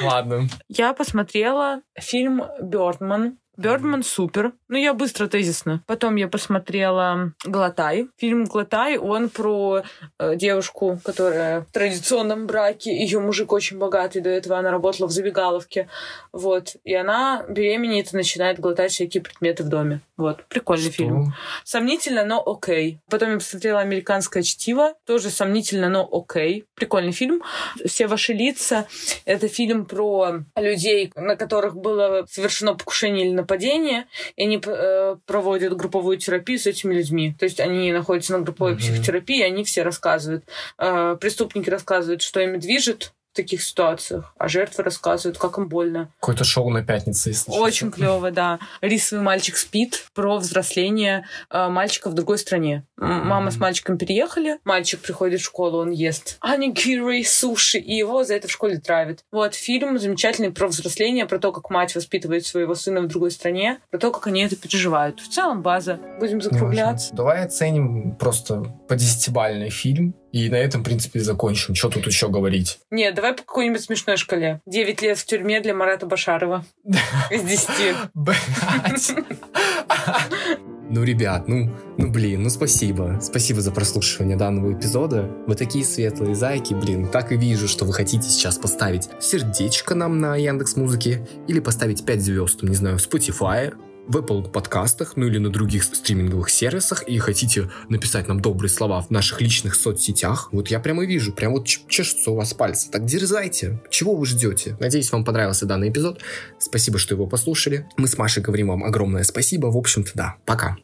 Ладно. 0.02 0.46
Я 0.68 0.92
посмотрела 0.92 1.82
фильм 1.98 2.44
«Бёрдман». 2.60 3.38
Бёрдман 3.58 4.04
супер. 4.04 4.52
Ну, 4.68 4.78
я 4.78 4.94
быстро, 4.94 5.26
тезисно. 5.26 5.82
Потом 5.88 6.14
я 6.14 6.28
посмотрела 6.28 7.32
«Глотай». 7.44 8.06
Фильм 8.16 8.44
«Глотай», 8.44 8.98
он 8.98 9.28
про 9.30 9.82
э, 10.20 10.36
девушку, 10.36 11.00
которая 11.02 11.62
в 11.62 11.72
традиционном 11.72 12.46
браке. 12.46 12.96
Ее 12.96 13.18
мужик 13.18 13.52
очень 13.52 13.78
богатый, 13.78 14.20
до 14.20 14.30
этого 14.30 14.58
она 14.58 14.70
работала 14.70 15.08
в 15.08 15.10
забегаловке. 15.10 15.88
Вот. 16.32 16.76
И 16.84 16.94
она 16.94 17.44
беременеет 17.48 18.12
и 18.12 18.16
начинает 18.16 18.60
глотать 18.60 18.92
всякие 18.92 19.24
предметы 19.24 19.64
в 19.64 19.68
доме. 19.68 20.02
Вот. 20.16 20.44
Прикольный 20.44 20.92
Что? 20.92 20.92
фильм. 20.92 21.34
Сомнительно, 21.64 22.24
но 22.24 22.40
окей. 22.46 23.00
Потом 23.10 23.32
я 23.32 23.38
посмотрела 23.38 23.80
«Американское 23.80 24.44
чтиво». 24.44 24.94
Тоже 25.04 25.30
сомнительно, 25.30 25.88
но 25.88 26.08
окей. 26.12 26.64
Прикольный 26.76 27.12
фильм. 27.12 27.42
«Все 27.84 28.06
ваши 28.06 28.34
лица». 28.34 28.86
Это 29.24 29.48
фильм 29.48 29.84
про 29.84 30.44
людей, 30.54 31.12
на 31.16 31.34
которых 31.34 31.74
было 31.74 32.24
совершено 32.30 32.76
покушение 32.76 33.26
или 33.26 33.34
нападение, 33.48 34.06
и 34.36 34.42
они 34.42 34.60
э, 34.64 35.16
проводят 35.26 35.74
групповую 35.74 36.18
терапию 36.18 36.58
с 36.58 36.66
этими 36.66 36.94
людьми. 36.94 37.34
То 37.38 37.44
есть 37.44 37.60
они 37.60 37.90
находятся 37.92 38.36
на 38.36 38.44
групповой 38.44 38.74
mm-hmm. 38.74 38.78
психотерапии, 38.78 39.38
и 39.38 39.42
они 39.42 39.64
все 39.64 39.82
рассказывают. 39.82 40.44
Э, 40.78 41.16
преступники 41.18 41.70
рассказывают, 41.70 42.20
что 42.20 42.40
ими 42.40 42.58
движет, 42.58 43.12
таких 43.38 43.62
ситуациях, 43.62 44.34
а 44.38 44.48
жертвы 44.48 44.84
рассказывают, 44.84 45.38
как 45.38 45.56
им 45.58 45.68
больно. 45.68 46.10
Какое-то 46.20 46.44
шоу 46.44 46.68
на 46.70 46.84
пятнице, 46.84 47.30
если 47.30 47.50
Очень 47.52 47.90
клево, 47.90 48.30
да. 48.30 48.58
Рисовый 48.80 49.24
мальчик 49.24 49.56
спит 49.56 50.04
про 50.14 50.36
взросление 50.38 51.24
э, 51.50 51.68
мальчика 51.68 52.10
в 52.10 52.14
другой 52.14 52.38
стране. 52.38 52.84
М- 53.00 53.26
Мама 53.28 53.50
с 53.50 53.56
мальчиком 53.56 53.96
переехали, 53.98 54.58
мальчик 54.64 55.00
приходит 55.00 55.40
в 55.40 55.44
школу, 55.44 55.78
он 55.78 55.90
ест 55.90 56.36
анигири, 56.40 57.22
суши, 57.22 57.78
и 57.78 57.94
его 57.94 58.24
за 58.24 58.34
это 58.34 58.48
в 58.48 58.50
школе 58.50 58.78
травят. 58.78 59.24
Вот 59.32 59.54
фильм 59.54 59.98
замечательный 59.98 60.50
про 60.50 60.66
взросление, 60.68 61.26
про 61.26 61.38
то, 61.38 61.52
как 61.52 61.70
мать 61.70 61.94
воспитывает 61.94 62.44
своего 62.46 62.74
сына 62.74 63.00
в 63.00 63.06
другой 63.06 63.30
стране, 63.30 63.78
про 63.90 63.98
то, 63.98 64.10
как 64.10 64.26
они 64.26 64.42
это 64.44 64.56
переживают. 64.56 65.20
В 65.20 65.28
целом 65.28 65.62
база. 65.62 65.98
Будем 66.20 66.40
закругляться. 66.40 67.14
Давай 67.14 67.44
оценим 67.44 68.16
просто 68.16 68.62
по 68.88 68.96
десятибальный 68.96 69.70
фильм. 69.70 70.14
И 70.32 70.48
на 70.50 70.56
этом, 70.56 70.82
в 70.82 70.84
принципе, 70.84 71.20
закончим. 71.20 71.74
Что 71.74 71.88
тут 71.88 72.06
еще 72.06 72.28
говорить? 72.28 72.78
Нет, 72.90 73.14
давай 73.14 73.32
по 73.32 73.42
какой-нибудь 73.42 73.80
смешной 73.80 74.16
шкале. 74.16 74.60
Девять 74.66 75.02
лет 75.02 75.18
в 75.18 75.24
тюрьме 75.24 75.60
для 75.60 75.74
Марата 75.74 76.06
Башарова. 76.06 76.64
Из 77.30 77.42
десяти. 77.42 77.94
Блядь. 78.14 79.14
Ну, 80.90 81.04
ребят, 81.04 81.48
ну, 81.48 81.70
ну, 81.98 82.10
блин, 82.10 82.44
ну 82.44 82.48
спасибо. 82.48 83.18
Спасибо 83.20 83.60
за 83.60 83.72
прослушивание 83.72 84.38
данного 84.38 84.72
эпизода. 84.72 85.30
Вы 85.46 85.54
такие 85.54 85.84
светлые 85.84 86.34
зайки, 86.34 86.72
блин. 86.72 87.08
Так 87.08 87.30
и 87.30 87.36
вижу, 87.36 87.68
что 87.68 87.84
вы 87.84 87.92
хотите 87.92 88.26
сейчас 88.26 88.56
поставить 88.56 89.10
сердечко 89.20 89.94
нам 89.94 90.18
на 90.18 90.34
Яндекс 90.36 90.76
Музыке 90.76 91.28
или 91.46 91.60
поставить 91.60 92.06
5 92.06 92.22
звезд, 92.22 92.62
не 92.62 92.74
знаю, 92.74 92.96
в 92.96 93.02
Spotify, 93.02 93.74
в 94.08 94.16
Apple 94.16 94.50
подкастах, 94.50 95.12
ну 95.16 95.26
или 95.26 95.38
на 95.38 95.50
других 95.50 95.84
стриминговых 95.84 96.50
сервисах 96.50 97.02
и 97.02 97.18
хотите 97.18 97.70
написать 97.88 98.26
нам 98.26 98.40
добрые 98.40 98.70
слова 98.70 99.02
в 99.02 99.10
наших 99.10 99.40
личных 99.40 99.74
соцсетях, 99.74 100.48
вот 100.52 100.68
я 100.68 100.80
прямо 100.80 101.04
вижу, 101.04 101.32
прям 101.32 101.52
вот 101.52 101.66
чешутся 101.66 102.30
у 102.30 102.34
вас 102.34 102.54
пальцы. 102.54 102.90
Так 102.90 103.04
дерзайте. 103.04 103.80
Чего 103.90 104.16
вы 104.16 104.26
ждете? 104.26 104.76
Надеюсь, 104.80 105.12
вам 105.12 105.24
понравился 105.24 105.66
данный 105.66 105.90
эпизод. 105.90 106.20
Спасибо, 106.58 106.98
что 106.98 107.14
его 107.14 107.26
послушали. 107.26 107.86
Мы 107.96 108.08
с 108.08 108.16
Машей 108.18 108.42
говорим 108.42 108.68
вам 108.68 108.84
огромное 108.84 109.22
спасибо. 109.22 109.66
В 109.66 109.76
общем-то, 109.76 110.12
да. 110.14 110.36
Пока. 110.46 110.76